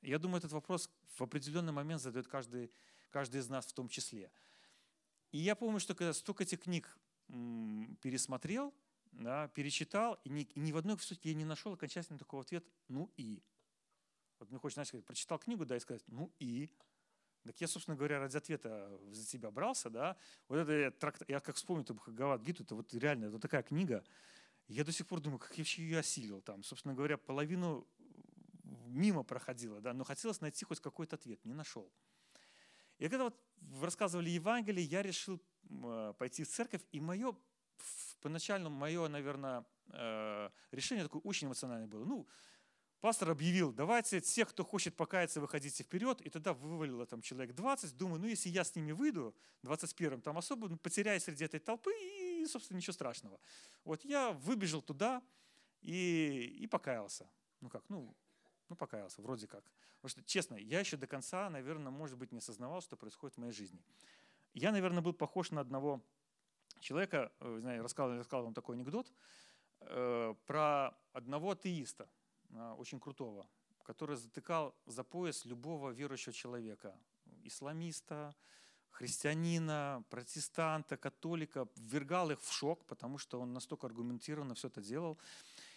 Я 0.02 0.20
думаю, 0.20 0.40
этот 0.40 0.52
вопрос 0.52 0.90
в 1.18 1.22
определенный 1.22 1.74
момент 1.74 2.02
задает 2.02 2.28
каждый, 2.28 2.72
каждый 3.10 3.42
из 3.42 3.50
нас 3.50 3.66
в 3.66 3.74
том 3.74 3.90
числе. 3.90 4.32
И 5.32 5.38
я 5.38 5.56
помню, 5.56 5.80
что 5.80 5.96
когда 5.96 6.14
столько 6.14 6.44
этих 6.44 6.62
книг 6.62 6.98
пересмотрел, 7.28 8.74
да, 9.12 9.48
перечитал, 9.50 10.20
и 10.24 10.30
ни, 10.30 10.44
и 10.44 10.60
ни 10.60 10.72
в 10.72 10.78
одной 10.78 10.98
все-таки 10.98 11.30
я 11.30 11.36
не 11.36 11.46
нашел 11.46 11.74
окончательно 11.74 12.18
такого 12.18 12.44
ответа 12.44 12.68
«ну 12.88 13.12
и». 13.18 13.42
Вот 14.40 14.50
мне 14.50 14.60
хочется, 14.60 14.86
сказать, 14.86 15.06
прочитал 15.06 15.38
книгу, 15.40 15.66
да, 15.66 15.76
и 15.76 15.80
сказать 15.80 16.04
«ну 16.08 16.32
и». 16.40 16.70
Так 17.44 17.60
я, 17.62 17.68
собственно 17.68 17.98
говоря, 17.98 18.20
ради 18.20 18.38
ответа 18.38 19.00
за 19.12 19.26
тебя 19.26 19.50
брался, 19.50 19.90
да. 19.90 20.18
Вот 20.48 20.58
это 20.58 20.72
я, 20.72 20.92
тракт, 20.92 21.24
я 21.28 21.40
как 21.40 21.56
вспомню, 21.56 21.84
это 21.84 21.94
Гават 22.08 22.42
Гиту, 22.42 22.64
это 22.64 22.76
вот 22.76 22.94
реально, 22.94 23.26
это 23.26 23.40
такая 23.40 23.64
книга. 23.64 24.04
Я 24.68 24.84
до 24.84 24.92
сих 24.92 25.08
пор 25.08 25.20
думаю, 25.20 25.40
как 25.40 25.58
я 25.58 25.62
вообще 25.62 25.82
ее 25.82 26.00
осилил 26.00 26.42
там. 26.42 26.64
Собственно 26.64 26.94
говоря, 26.94 27.18
половину 27.18 27.88
мимо 28.88 29.24
проходила, 29.24 29.82
да, 29.82 29.94
но 29.94 30.04
хотелось 30.04 30.42
найти 30.42 30.66
хоть 30.66 30.80
какой-то 30.80 31.16
ответ, 31.16 31.44
не 31.46 31.54
нашел. 31.54 31.92
И 32.98 33.08
когда 33.08 33.26
вот 33.26 33.40
рассказывали 33.82 34.30
Евангелие, 34.30 34.86
я 34.86 35.02
решил 35.02 35.42
э, 35.70 36.14
пойти 36.18 36.44
в 36.44 36.50
церковь, 36.50 36.82
и 36.92 37.00
мое 37.00 37.36
поначалу 38.22 38.70
мое, 38.70 39.08
наверное, 39.08 39.66
э, 39.88 40.50
решение 40.72 41.06
такое 41.06 41.22
очень 41.22 41.48
эмоциональное 41.48 41.88
было. 41.88 42.06
Ну, 42.06 42.28
пастор 43.00 43.32
объявил, 43.32 43.72
давайте 43.72 44.20
тех, 44.22 44.50
кто 44.50 44.64
хочет 44.64 44.96
покаяться, 44.96 45.40
выходите 45.40 45.84
вперед, 45.84 46.22
и 46.22 46.30
тогда 46.30 46.54
вывалило 46.54 47.06
там 47.06 47.22
человек 47.22 47.56
20, 47.56 47.96
думаю, 47.98 48.20
ну, 48.20 48.28
если 48.28 48.50
я 48.50 48.64
с 48.64 48.76
ними 48.76 48.92
выйду, 48.92 49.36
21-м, 49.64 50.22
там 50.22 50.38
особо 50.38 50.68
ну, 50.68 50.78
потеряюсь 50.78 51.24
среди 51.24 51.46
этой 51.46 51.60
толпы, 51.60 51.92
и, 51.94 52.46
собственно, 52.46 52.78
ничего 52.78 52.94
страшного. 52.94 53.40
Вот 53.86 54.04
я 54.06 54.32
выбежал 54.32 54.82
туда 54.82 55.22
и, 55.82 56.58
и 56.60 56.68
покаялся. 56.68 57.30
Ну 57.62 57.70
как, 57.70 57.84
ну, 57.90 58.16
ну, 58.70 58.76
покаялся, 58.76 59.22
вроде 59.22 59.48
как. 59.48 59.64
Потому 59.96 60.10
что, 60.10 60.24
честно, 60.24 60.56
я 60.56 60.80
еще 60.80 60.98
до 60.98 61.08
конца, 61.08 61.50
наверное, 61.50 61.92
может 61.92 62.18
быть, 62.18 62.32
не 62.32 62.38
осознавал, 62.38 62.82
что 62.82 62.96
происходит 62.96 63.36
в 63.36 63.40
моей 63.40 63.52
жизни. 63.52 63.82
Я, 64.54 64.72
наверное, 64.72 65.02
был 65.02 65.14
похож 65.14 65.52
на 65.52 65.62
одного 65.62 66.02
человека, 66.80 67.32
э, 67.40 67.58
знаю, 67.60 67.84
рассказал, 67.84 68.18
рассказал 68.18 68.44
вам 68.44 68.54
такой 68.54 68.76
анекдот, 68.76 69.12
э, 69.82 70.36
про 70.46 70.96
одного 71.14 71.52
атеиста, 71.52 72.10
э, 72.50 72.76
очень 72.78 73.00
крутого, 73.00 73.48
который 73.84 74.16
затыкал 74.16 74.76
за 74.86 75.04
пояс 75.04 75.46
любого 75.46 75.92
верующего 75.92 76.34
человека, 76.34 76.98
исламиста, 77.44 78.36
христианина, 78.92 80.04
протестанта, 80.10 80.98
католика, 80.98 81.68
ввергал 81.76 82.32
их 82.32 82.42
в 82.42 82.52
шок, 82.52 82.86
потому 82.86 83.18
что 83.18 83.40
он 83.40 83.54
настолько 83.54 83.88
аргументированно 83.88 84.56
все 84.56 84.68
это 84.68 84.82
делал. 84.82 85.18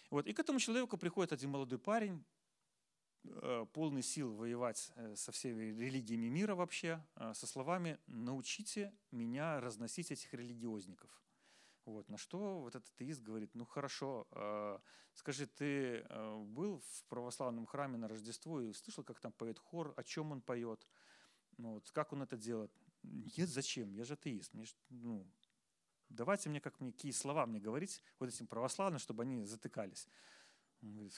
Вот. 0.09 0.27
И 0.27 0.33
к 0.33 0.39
этому 0.39 0.59
человеку 0.59 0.97
приходит 0.97 1.31
один 1.31 1.51
молодой 1.51 1.79
парень, 1.79 2.23
полный 3.73 4.01
сил 4.01 4.33
воевать 4.33 4.91
э, 4.95 5.15
со 5.15 5.31
всеми 5.31 5.63
религиями 5.63 6.27
мира 6.27 6.55
вообще, 6.55 7.03
э, 7.15 7.33
со 7.33 7.47
словами 7.47 7.99
«научите 8.07 8.93
меня 9.11 9.59
разносить 9.59 10.11
этих 10.11 10.33
религиозников». 10.33 11.09
Вот, 11.85 12.09
на 12.09 12.17
что 12.17 12.61
вот 12.61 12.75
этот 12.75 12.89
атеист 12.93 13.21
говорит, 13.21 13.53
ну 13.55 13.65
хорошо, 13.65 14.25
скажи, 15.15 15.47
ты 15.47 16.05
был 16.45 16.79
в 16.79 17.03
православном 17.09 17.65
храме 17.65 17.97
на 17.97 18.07
Рождество 18.07 18.61
и 18.61 18.71
слышал, 18.71 19.03
как 19.03 19.19
там 19.19 19.33
поет 19.33 19.59
хор, 19.59 19.93
о 19.97 20.03
чем 20.03 20.31
он 20.31 20.41
поет, 20.41 20.87
ну, 21.57 21.73
вот, 21.73 21.91
как 21.91 22.13
он 22.13 22.21
это 22.21 22.37
делает? 22.37 22.71
Нет, 23.03 23.49
зачем? 23.49 23.91
Я 23.91 24.05
же 24.05 24.13
атеист. 24.13 24.53
Мне, 24.53 24.65
ну, 24.89 25.27
давайте 26.07 26.49
мне, 26.49 26.61
как 26.61 26.79
мне, 26.79 26.93
какие 26.93 27.11
слова 27.11 27.45
мне 27.45 27.59
говорить 27.59 28.01
вот 28.17 28.29
этим 28.29 28.47
православным, 28.47 28.99
чтобы 28.99 29.23
они 29.23 29.43
затыкались. 29.43 30.07
Он 30.81 30.93
говорит, 30.93 31.13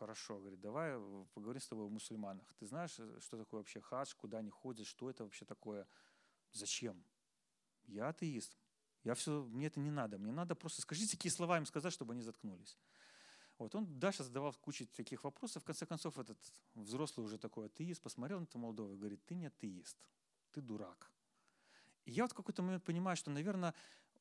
хорошо, 0.00 0.38
говорит, 0.38 0.60
давай 0.60 0.92
э, 0.94 1.24
поговорим 1.34 1.60
с 1.60 1.68
тобой 1.68 1.86
о 1.86 1.90
мусульманах. 1.90 2.54
Ты 2.58 2.66
знаешь, 2.66 2.98
э, 2.98 3.20
что 3.20 3.36
такое 3.36 3.60
вообще 3.60 3.80
хадж, 3.80 4.14
куда 4.16 4.38
они 4.38 4.50
ходят, 4.50 4.86
что 4.86 5.10
это 5.10 5.24
вообще 5.24 5.44
такое? 5.44 5.86
Зачем? 6.52 7.04
Я 7.84 8.08
атеист. 8.08 8.56
Я 9.04 9.14
все, 9.14 9.42
мне 9.44 9.66
это 9.66 9.78
не 9.78 9.90
надо. 9.90 10.18
Мне 10.18 10.32
надо 10.32 10.54
просто 10.54 10.80
скажите, 10.80 11.16
какие 11.16 11.30
слова 11.30 11.58
им 11.58 11.66
сказать, 11.66 11.92
чтобы 11.92 12.14
они 12.14 12.22
заткнулись. 12.22 12.78
Вот 13.58 13.74
он 13.74 13.98
дальше 13.98 14.24
задавал 14.24 14.54
кучу 14.54 14.86
таких 14.86 15.24
вопросов. 15.24 15.62
В 15.62 15.66
конце 15.66 15.84
концов, 15.84 16.18
этот 16.18 16.38
взрослый 16.74 17.26
уже 17.26 17.36
такой 17.36 17.66
атеист 17.66 18.00
посмотрел 18.00 18.40
на 18.40 18.44
этого 18.44 18.62
молодого 18.62 18.94
и 18.94 18.96
говорит, 18.96 19.24
ты 19.26 19.34
не 19.34 19.46
атеист, 19.46 19.98
ты 20.52 20.62
дурак. 20.62 21.12
И 22.06 22.12
я 22.12 22.24
вот 22.24 22.32
в 22.32 22.34
какой-то 22.34 22.62
момент 22.62 22.84
понимаю, 22.84 23.16
что, 23.16 23.30
наверное, 23.30 23.74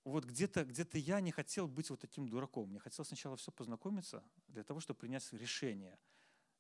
вот 0.04 0.26
где-то 0.26 0.66
где 0.66 0.86
я 0.94 1.22
не 1.22 1.32
хотел 1.32 1.68
быть 1.68 1.90
вот 1.90 2.00
таким 2.00 2.28
дураком. 2.28 2.70
Мне 2.70 2.80
хотел 2.80 3.06
сначала 3.06 3.36
все 3.36 3.52
познакомиться 3.52 4.24
для 4.48 4.64
того, 4.64 4.80
чтобы 4.80 5.00
принять 5.00 5.32
решение, 5.34 6.00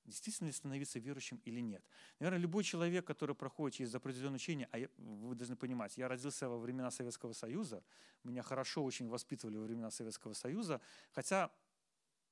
действительно 0.05 0.47
ли 0.47 0.53
становиться 0.53 0.99
верующим 0.99 1.37
или 1.45 1.61
нет. 1.61 1.83
Наверное, 2.19 2.39
любой 2.39 2.63
человек, 2.63 3.05
который 3.05 3.35
проходит 3.35 3.77
через 3.77 3.95
определенное 3.95 4.35
учение, 4.35 4.67
а 4.71 4.79
я, 4.79 4.89
вы 4.97 5.35
должны 5.35 5.55
понимать, 5.55 5.97
я 5.97 6.07
родился 6.07 6.49
во 6.49 6.57
времена 6.57 6.91
Советского 6.91 7.33
Союза, 7.33 7.83
меня 8.23 8.43
хорошо 8.43 8.83
очень 8.83 9.07
воспитывали 9.07 9.57
во 9.57 9.63
времена 9.63 9.91
Советского 9.91 10.33
Союза, 10.33 10.81
хотя 11.11 11.51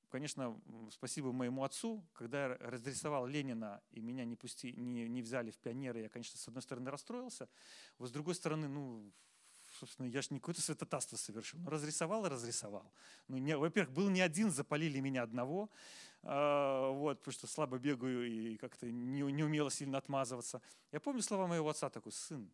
конечно, 0.10 0.60
спасибо 0.90 1.32
моему 1.32 1.64
отцу, 1.64 2.06
когда 2.14 2.48
я 2.48 2.58
разрисовал 2.60 3.28
Ленина 3.28 3.82
и 3.92 4.02
меня 4.02 4.24
не, 4.26 4.36
пусти, 4.36 4.74
не, 4.74 5.08
не 5.08 5.22
взяли 5.22 5.52
в 5.52 5.58
пионеры, 5.58 6.02
я, 6.02 6.10
конечно, 6.10 6.38
с 6.38 6.48
одной 6.48 6.62
стороны 6.62 6.90
расстроился, 6.90 7.50
вот 7.98 8.10
с 8.10 8.12
другой 8.12 8.36
стороны, 8.36 8.68
ну, 8.68 9.12
собственно, 9.78 10.08
я 10.08 10.22
же 10.22 10.30
не 10.32 10.40
какое-то 10.40 10.62
святотатство 10.62 11.18
совершил. 11.18 11.60
Ну, 11.60 11.70
разрисовал 11.70 12.26
и 12.26 12.30
разрисовал. 12.30 12.92
Ну, 13.28 13.38
не, 13.38 13.58
во-первых, 13.58 13.94
был 13.94 14.10
не 14.10 14.22
один, 14.22 14.52
запалили 14.52 15.00
меня 15.00 15.24
одного, 15.24 15.70
э, 16.24 16.92
вот, 16.94 17.20
потому 17.20 17.34
что 17.34 17.48
слабо 17.48 17.78
бегаю 17.78 18.28
и 18.28 18.58
как-то 18.58 18.90
не, 18.92 19.22
не 19.22 19.44
умела 19.44 19.72
сильно 19.72 19.98
отмазываться. 19.98 20.62
Я 20.92 21.00
помню 21.00 21.22
слова 21.22 21.48
моего 21.48 21.70
отца 21.70 21.90
такой, 21.90 22.12
сын, 22.12 22.50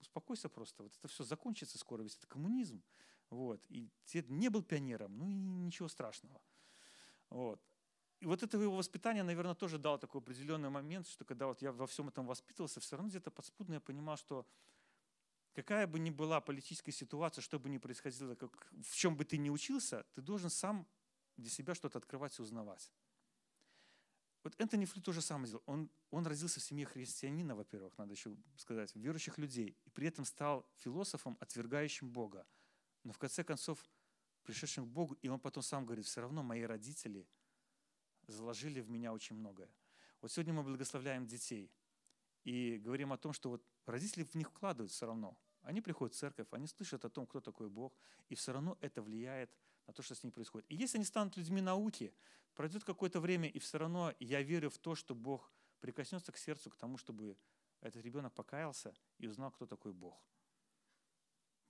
успокойся 0.00 0.48
просто, 0.48 0.82
вот 0.82 0.92
это 0.98 1.08
все 1.08 1.24
закончится 1.24 1.78
скоро, 1.78 2.02
ведь 2.02 2.16
это 2.16 2.26
коммунизм. 2.26 2.82
Вот, 3.30 3.60
и 3.68 3.90
ты 4.06 4.24
не 4.28 4.48
был 4.48 4.62
пионером, 4.62 5.16
ну 5.18 5.28
и 5.28 5.34
ничего 5.34 5.88
страшного. 5.88 6.40
Вот. 7.28 7.60
И 8.20 8.26
вот 8.26 8.42
это 8.42 8.58
его 8.58 8.76
воспитание, 8.76 9.22
наверное, 9.22 9.54
тоже 9.54 9.78
дало 9.78 9.98
такой 9.98 10.20
определенный 10.20 10.70
момент, 10.70 11.06
что 11.06 11.24
когда 11.24 11.46
вот 11.46 11.62
я 11.62 11.72
во 11.72 11.86
всем 11.86 12.08
этом 12.08 12.26
воспитывался, 12.26 12.80
все 12.80 12.96
равно 12.96 13.10
где-то 13.10 13.30
подспудно 13.30 13.74
я 13.74 13.80
понимал, 13.80 14.16
что 14.16 14.44
какая 15.54 15.86
бы 15.86 15.98
ни 15.98 16.10
была 16.10 16.40
политическая 16.40 16.92
ситуация, 16.92 17.42
что 17.42 17.58
бы 17.58 17.68
ни 17.68 17.78
происходило, 17.78 18.34
как, 18.34 18.70
в 18.82 18.94
чем 18.94 19.16
бы 19.16 19.24
ты 19.24 19.38
ни 19.38 19.50
учился, 19.50 20.04
ты 20.14 20.22
должен 20.22 20.50
сам 20.50 20.86
для 21.36 21.50
себя 21.50 21.74
что-то 21.74 21.98
открывать 21.98 22.38
и 22.38 22.42
узнавать. 22.42 22.92
Вот 24.44 24.54
Энтони 24.60 24.84
Флю 24.84 25.02
тоже 25.02 25.20
самое 25.20 25.46
сделал. 25.48 25.62
Он, 25.66 25.90
он 26.10 26.26
родился 26.26 26.60
в 26.60 26.62
семье 26.62 26.86
христианина, 26.86 27.54
во-первых, 27.54 27.98
надо 27.98 28.12
еще 28.12 28.36
сказать, 28.56 28.94
верующих 28.94 29.36
людей, 29.38 29.76
и 29.84 29.90
при 29.90 30.08
этом 30.08 30.24
стал 30.24 30.66
философом, 30.76 31.36
отвергающим 31.40 32.10
Бога. 32.10 32.46
Но 33.04 33.12
в 33.12 33.18
конце 33.18 33.44
концов, 33.44 33.84
пришедшим 34.44 34.86
к 34.86 34.88
Богу, 34.88 35.14
и 35.22 35.28
он 35.28 35.40
потом 35.40 35.62
сам 35.62 35.84
говорит, 35.84 36.06
все 36.06 36.20
равно 36.20 36.42
мои 36.42 36.62
родители 36.62 37.28
заложили 38.26 38.80
в 38.80 38.88
меня 38.88 39.12
очень 39.12 39.36
многое. 39.36 39.70
Вот 40.20 40.32
сегодня 40.32 40.52
мы 40.52 40.62
благословляем 40.62 41.26
детей 41.26 41.70
и 42.48 42.78
говорим 42.78 43.12
о 43.12 43.18
том, 43.18 43.34
что 43.34 43.50
вот 43.50 43.62
родители 43.84 44.24
в 44.24 44.34
них 44.34 44.48
вкладывают 44.48 44.90
все 44.90 45.04
равно. 45.04 45.36
Они 45.60 45.82
приходят 45.82 46.14
в 46.14 46.18
церковь, 46.18 46.46
они 46.50 46.66
слышат 46.66 47.04
о 47.04 47.10
том, 47.10 47.26
кто 47.26 47.40
такой 47.40 47.68
Бог, 47.68 47.92
и 48.30 48.34
все 48.34 48.52
равно 48.52 48.78
это 48.80 49.02
влияет 49.02 49.50
на 49.86 49.92
то, 49.92 50.02
что 50.02 50.14
с 50.14 50.22
ними 50.22 50.32
происходит. 50.32 50.64
И 50.70 50.74
если 50.74 50.96
они 50.96 51.04
станут 51.04 51.36
людьми 51.36 51.60
науки, 51.60 52.14
пройдет 52.54 52.84
какое-то 52.84 53.20
время, 53.20 53.50
и 53.50 53.58
все 53.58 53.76
равно 53.76 54.14
я 54.18 54.40
верю 54.40 54.70
в 54.70 54.78
то, 54.78 54.94
что 54.94 55.14
Бог 55.14 55.52
прикоснется 55.80 56.32
к 56.32 56.38
сердцу, 56.38 56.70
к 56.70 56.76
тому, 56.76 56.96
чтобы 56.96 57.36
этот 57.82 58.02
ребенок 58.02 58.32
покаялся 58.32 58.94
и 59.18 59.26
узнал, 59.26 59.50
кто 59.50 59.66
такой 59.66 59.92
Бог. 59.92 60.18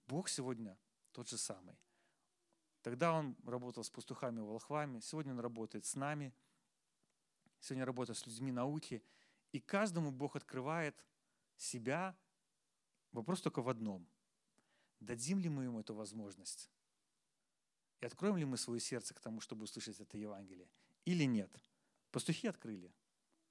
Бог 0.06 0.28
сегодня 0.28 0.78
тот 1.10 1.28
же 1.28 1.38
самый. 1.38 1.76
Тогда 2.82 3.12
он 3.12 3.36
работал 3.44 3.82
с 3.82 3.90
пастухами 3.90 4.38
и 4.38 4.44
волхвами, 4.44 5.00
сегодня 5.00 5.32
он 5.32 5.40
работает 5.40 5.86
с 5.86 5.96
нами, 5.96 6.32
сегодня 7.58 7.84
работает 7.84 8.16
с 8.16 8.26
людьми 8.26 8.52
науки, 8.52 9.02
и 9.52 9.60
каждому 9.60 10.10
Бог 10.10 10.36
открывает 10.36 11.04
себя 11.56 12.16
Вопрос 13.12 13.40
только 13.40 13.62
в 13.62 13.68
одном. 13.68 14.06
Дадим 15.00 15.40
ли 15.40 15.48
мы 15.48 15.64
ему 15.64 15.80
эту 15.80 15.94
возможность? 15.94 16.70
И 18.00 18.06
откроем 18.06 18.36
ли 18.36 18.44
мы 18.44 18.56
свое 18.56 18.80
сердце 18.80 19.14
к 19.14 19.20
тому, 19.20 19.40
чтобы 19.40 19.64
услышать 19.64 19.98
это 20.00 20.18
Евангелие? 20.18 20.68
Или 21.04 21.24
нет? 21.24 21.50
Пастухи 22.10 22.46
открыли. 22.46 22.92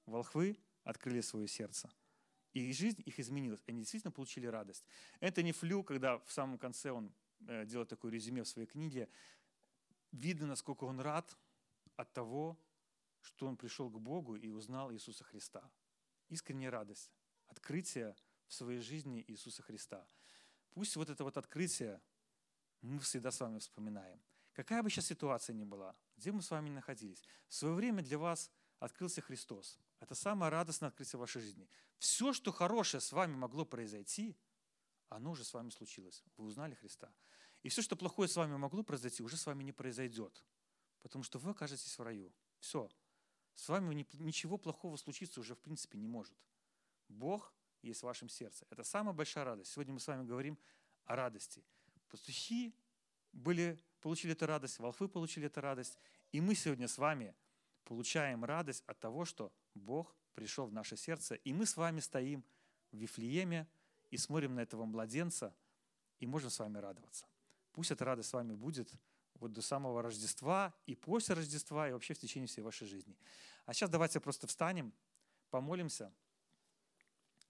Волхвы 0.06 0.58
открыли 0.84 1.22
свое 1.22 1.48
сердце. 1.48 1.92
И 2.54 2.72
жизнь 2.72 3.02
их 3.06 3.20
изменилась. 3.20 3.62
Они 3.68 3.80
действительно 3.80 4.12
получили 4.12 4.46
радость. 4.46 4.86
Это 5.20 5.44
не 5.44 5.52
Флю, 5.52 5.84
когда 5.84 6.20
в 6.20 6.32
самом 6.32 6.58
конце 6.58 6.92
он 6.92 7.14
э, 7.42 7.66
делает 7.66 7.90
такое 7.90 8.12
резюме 8.12 8.44
в 8.44 8.48
своей 8.48 8.68
книге, 8.68 9.10
видно, 10.12 10.48
насколько 10.48 10.86
он 10.86 11.00
рад 11.00 11.38
от 11.98 12.14
того, 12.14 12.58
что 13.22 13.48
он 13.48 13.58
пришел 13.58 13.90
к 13.90 14.00
Богу 14.00 14.36
и 14.36 14.50
узнал 14.50 14.94
Иисуса 14.94 15.24
Христа. 15.24 15.70
Искренняя 16.30 16.72
радость, 16.72 17.12
открытие 17.48 18.16
в 18.48 18.54
своей 18.54 18.80
жизни 18.80 19.24
Иисуса 19.28 19.62
Христа. 19.62 20.06
Пусть 20.72 20.96
вот 20.96 21.10
это 21.10 21.24
вот 21.24 21.38
открытие 21.38 22.02
мы 22.82 23.00
всегда 23.00 23.32
с 23.32 23.40
вами 23.40 23.60
вспоминаем. 23.60 24.22
Какая 24.54 24.84
бы 24.84 24.90
сейчас 24.90 25.06
ситуация 25.06 25.54
ни 25.54 25.64
была, 25.64 25.96
где 26.16 26.32
мы 26.32 26.42
с 26.42 26.52
вами 26.52 26.70
находились, 26.70 27.24
в 27.48 27.54
свое 27.54 27.76
время 27.76 28.02
для 28.02 28.18
вас 28.18 28.52
открылся 28.80 29.22
Христос. 29.22 29.80
Это 30.00 30.16
самое 30.16 30.52
радостное 30.52 30.90
открытие 30.90 31.20
вашей 31.20 31.42
жизни. 31.42 31.70
Все, 31.98 32.34
что 32.34 32.52
хорошее 32.52 33.02
с 33.02 33.12
вами 33.12 33.36
могло 33.36 33.66
произойти, 33.66 34.36
оно 35.10 35.32
уже 35.32 35.44
с 35.44 35.54
вами 35.54 35.70
случилось. 35.70 36.24
Вы 36.38 36.46
узнали 36.46 36.76
Христа. 36.76 37.14
И 37.64 37.70
все, 37.70 37.82
что 37.82 37.96
плохое 37.96 38.28
с 38.28 38.36
вами 38.36 38.56
могло 38.56 38.84
произойти, 38.84 39.24
уже 39.24 39.38
с 39.38 39.46
вами 39.46 39.64
не 39.64 39.72
произойдет. 39.72 40.44
Потому 41.02 41.24
что 41.24 41.40
вы 41.40 41.52
окажетесь 41.52 41.98
в 41.98 42.04
раю. 42.04 42.34
Все. 42.60 42.90
С 43.58 43.70
вами 43.70 44.06
ничего 44.20 44.58
плохого 44.60 44.98
случиться 44.98 45.40
уже 45.40 45.56
в 45.56 45.60
принципе 45.60 45.98
не 45.98 46.08
может. 46.08 46.38
Бог 47.10 47.52
есть 47.82 48.02
в 48.02 48.04
вашем 48.04 48.30
сердце. 48.30 48.68
Это 48.70 48.84
самая 48.84 49.16
большая 49.16 49.46
радость. 49.46 49.72
Сегодня 49.72 49.96
мы 49.96 50.00
с 50.00 50.06
вами 50.06 50.24
говорим 50.24 50.60
о 51.06 51.16
радости. 51.16 51.64
Пастухи 52.08 52.76
были, 53.34 53.80
получили 54.00 54.34
эту 54.34 54.46
радость, 54.46 54.78
волхвы 54.78 55.10
получили 55.10 55.48
эту 55.48 55.62
радость. 55.62 55.98
И 56.32 56.40
мы 56.40 56.54
сегодня 56.54 56.88
с 56.88 57.00
вами 57.00 57.36
получаем 57.84 58.46
радость 58.46 58.84
от 58.86 59.00
того, 59.00 59.26
что 59.26 59.52
Бог 59.74 60.16
пришел 60.36 60.68
в 60.68 60.72
наше 60.72 60.96
сердце. 60.96 61.34
И 61.34 61.52
мы 61.52 61.66
с 61.66 61.78
вами 61.78 62.00
стоим 62.00 62.46
в 62.92 62.98
Вифлееме 62.98 63.68
и 64.12 64.18
смотрим 64.18 64.54
на 64.54 64.60
этого 64.60 64.86
младенца, 64.86 65.56
и 66.20 66.28
можем 66.28 66.52
с 66.52 66.60
вами 66.60 66.78
радоваться. 66.78 67.26
Пусть 67.72 67.90
эта 67.90 68.06
радость 68.06 68.30
с 68.30 68.34
вами 68.34 68.54
будет 68.54 68.94
вот 69.40 69.54
до 69.54 69.62
самого 69.62 70.02
Рождества 70.02 70.74
и 70.86 70.96
после 70.96 71.36
Рождества, 71.36 71.90
и 71.90 71.92
вообще 71.92 72.14
в 72.14 72.20
течение 72.20 72.48
всей 72.48 72.62
вашей 72.62 72.88
жизни. 72.88 73.18
А 73.66 73.74
сейчас 73.74 73.90
давайте 73.90 74.20
просто 74.20 74.48
встанем, 74.48 74.94
помолимся 75.50 76.14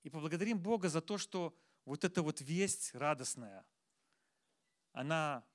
и 0.03 0.09
поблагодарим 0.09 0.59
Бога 0.59 0.89
за 0.89 1.01
то, 1.01 1.17
что 1.17 1.55
вот 1.85 2.03
эта 2.03 2.21
вот 2.21 2.41
весть 2.41 2.93
радостная, 2.93 3.65
она 4.91 5.45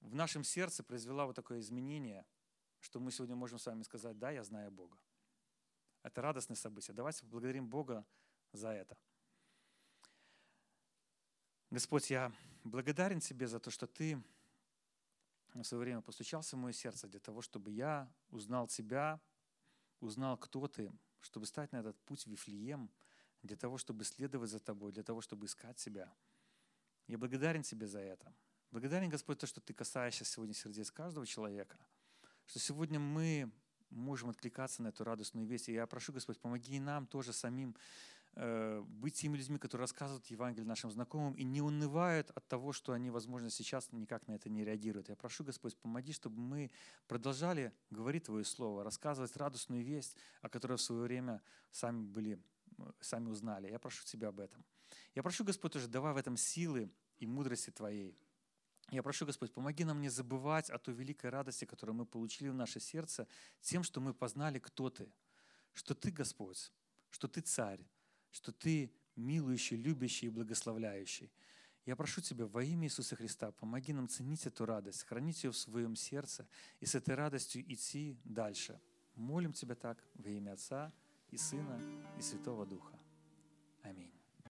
в 0.00 0.14
нашем 0.14 0.44
сердце 0.44 0.82
произвела 0.82 1.26
вот 1.26 1.36
такое 1.36 1.60
изменение, 1.60 2.24
что 2.80 3.00
мы 3.00 3.10
сегодня 3.10 3.36
можем 3.36 3.58
с 3.58 3.66
вами 3.66 3.82
сказать, 3.82 4.18
да, 4.18 4.30
я 4.30 4.44
знаю 4.44 4.70
Бога. 4.70 4.98
Это 6.02 6.22
радостное 6.22 6.56
событие. 6.56 6.94
Давайте 6.94 7.24
поблагодарим 7.24 7.68
Бога 7.68 8.06
за 8.52 8.68
это. 8.68 8.96
Господь, 11.70 12.10
я 12.10 12.32
благодарен 12.62 13.20
Тебе 13.20 13.48
за 13.48 13.58
то, 13.58 13.70
что 13.70 13.86
Ты 13.86 14.22
в 15.62 15.66
свое 15.66 15.84
время 15.84 16.00
постучался 16.00 16.56
в 16.56 16.58
мое 16.58 16.72
сердце 16.72 17.08
для 17.08 17.20
того, 17.20 17.42
чтобы 17.42 17.70
я 17.70 18.12
узнал 18.30 18.68
Тебя, 18.68 19.20
узнал, 20.00 20.36
кто 20.36 20.66
Ты, 20.68 20.92
чтобы 21.20 21.46
стать 21.46 21.72
на 21.72 21.78
этот 21.78 21.98
путь 22.04 22.26
Вифлеем, 22.26 22.90
для 23.42 23.56
того, 23.56 23.78
чтобы 23.78 24.04
следовать 24.04 24.50
за 24.50 24.58
Тобой, 24.58 24.92
для 24.92 25.02
того, 25.02 25.20
чтобы 25.20 25.46
искать 25.46 25.76
Тебя. 25.76 26.12
Я 27.06 27.18
благодарен 27.18 27.62
Тебе 27.62 27.86
за 27.86 28.00
это. 28.00 28.34
Благодарен, 28.70 29.08
Господь, 29.08 29.38
то, 29.38 29.46
что 29.46 29.60
Ты 29.60 29.72
касаешься 29.72 30.24
сегодня 30.24 30.54
сердец 30.54 30.90
каждого 30.90 31.26
человека, 31.26 31.78
что 32.46 32.58
сегодня 32.58 32.98
мы 32.98 33.50
можем 33.90 34.30
откликаться 34.30 34.82
на 34.82 34.88
эту 34.88 35.04
радостную 35.04 35.46
весть. 35.46 35.68
И 35.68 35.72
я 35.72 35.86
прошу, 35.86 36.12
Господь, 36.12 36.38
помоги 36.38 36.76
и 36.76 36.80
нам 36.80 37.06
тоже 37.06 37.32
самим 37.32 37.76
быть 38.36 39.14
теми 39.14 39.38
людьми, 39.38 39.58
которые 39.58 39.84
рассказывают 39.84 40.26
Евангелие 40.26 40.66
нашим 40.66 40.90
знакомым 40.90 41.32
и 41.34 41.42
не 41.42 41.62
унывают 41.62 42.30
от 42.30 42.46
того, 42.46 42.72
что 42.72 42.92
они, 42.92 43.10
возможно, 43.10 43.48
сейчас 43.48 43.90
никак 43.92 44.28
на 44.28 44.32
это 44.32 44.50
не 44.50 44.62
реагируют. 44.62 45.08
Я 45.08 45.16
прошу, 45.16 45.42
Господь, 45.42 45.74
помоги, 45.76 46.12
чтобы 46.12 46.38
мы 46.38 46.70
продолжали 47.08 47.72
говорить 47.90 48.24
Твое 48.24 48.44
Слово, 48.44 48.84
рассказывать 48.84 49.34
радостную 49.36 49.82
весть, 49.82 50.16
о 50.42 50.50
которой 50.50 50.76
в 50.76 50.82
свое 50.82 51.02
время 51.02 51.40
сами 51.70 52.02
были, 52.02 52.38
сами 53.00 53.30
узнали. 53.30 53.70
Я 53.70 53.78
прошу 53.78 54.04
Тебя 54.04 54.28
об 54.28 54.38
этом. 54.38 54.62
Я 55.14 55.22
прошу, 55.22 55.42
Господь, 55.42 55.72
тоже 55.72 55.88
давай 55.88 56.12
в 56.12 56.18
этом 56.18 56.36
силы 56.36 56.90
и 57.16 57.26
мудрости 57.26 57.70
Твоей. 57.70 58.18
Я 58.90 59.02
прошу, 59.02 59.24
Господь, 59.24 59.50
помоги 59.50 59.82
нам 59.84 60.02
не 60.02 60.10
забывать 60.10 60.68
о 60.68 60.78
той 60.78 60.94
великой 60.94 61.30
радости, 61.30 61.64
которую 61.64 61.96
мы 61.96 62.04
получили 62.04 62.48
в 62.48 62.54
наше 62.54 62.80
сердце, 62.80 63.26
тем, 63.62 63.82
что 63.82 64.00
мы 64.00 64.12
познали, 64.12 64.58
кто 64.58 64.90
Ты, 64.90 65.10
что 65.72 65.94
Ты, 65.94 66.10
Господь, 66.10 66.70
что 67.08 67.26
Ты 67.28 67.40
Царь, 67.40 67.80
что 68.30 68.52
Ты 68.52 68.92
милующий, 69.16 69.76
любящий 69.76 70.26
и 70.26 70.30
благословляющий. 70.30 71.30
Я 71.84 71.96
прошу 71.96 72.20
Тебя 72.20 72.46
во 72.46 72.62
имя 72.64 72.86
Иисуса 72.86 73.16
Христа, 73.16 73.52
помоги 73.52 73.92
нам 73.92 74.08
ценить 74.08 74.46
эту 74.46 74.66
радость, 74.66 75.04
хранить 75.04 75.44
ее 75.44 75.52
в 75.52 75.56
своем 75.56 75.96
сердце 75.96 76.48
и 76.80 76.86
с 76.86 76.94
этой 76.94 77.14
радостью 77.14 77.62
идти 77.72 78.18
дальше. 78.24 78.80
Молим 79.14 79.52
Тебя 79.52 79.74
так 79.74 80.02
во 80.14 80.28
имя 80.28 80.52
Отца 80.52 80.92
и 81.30 81.36
Сына 81.36 81.80
и 82.18 82.22
Святого 82.22 82.66
Духа. 82.66 82.95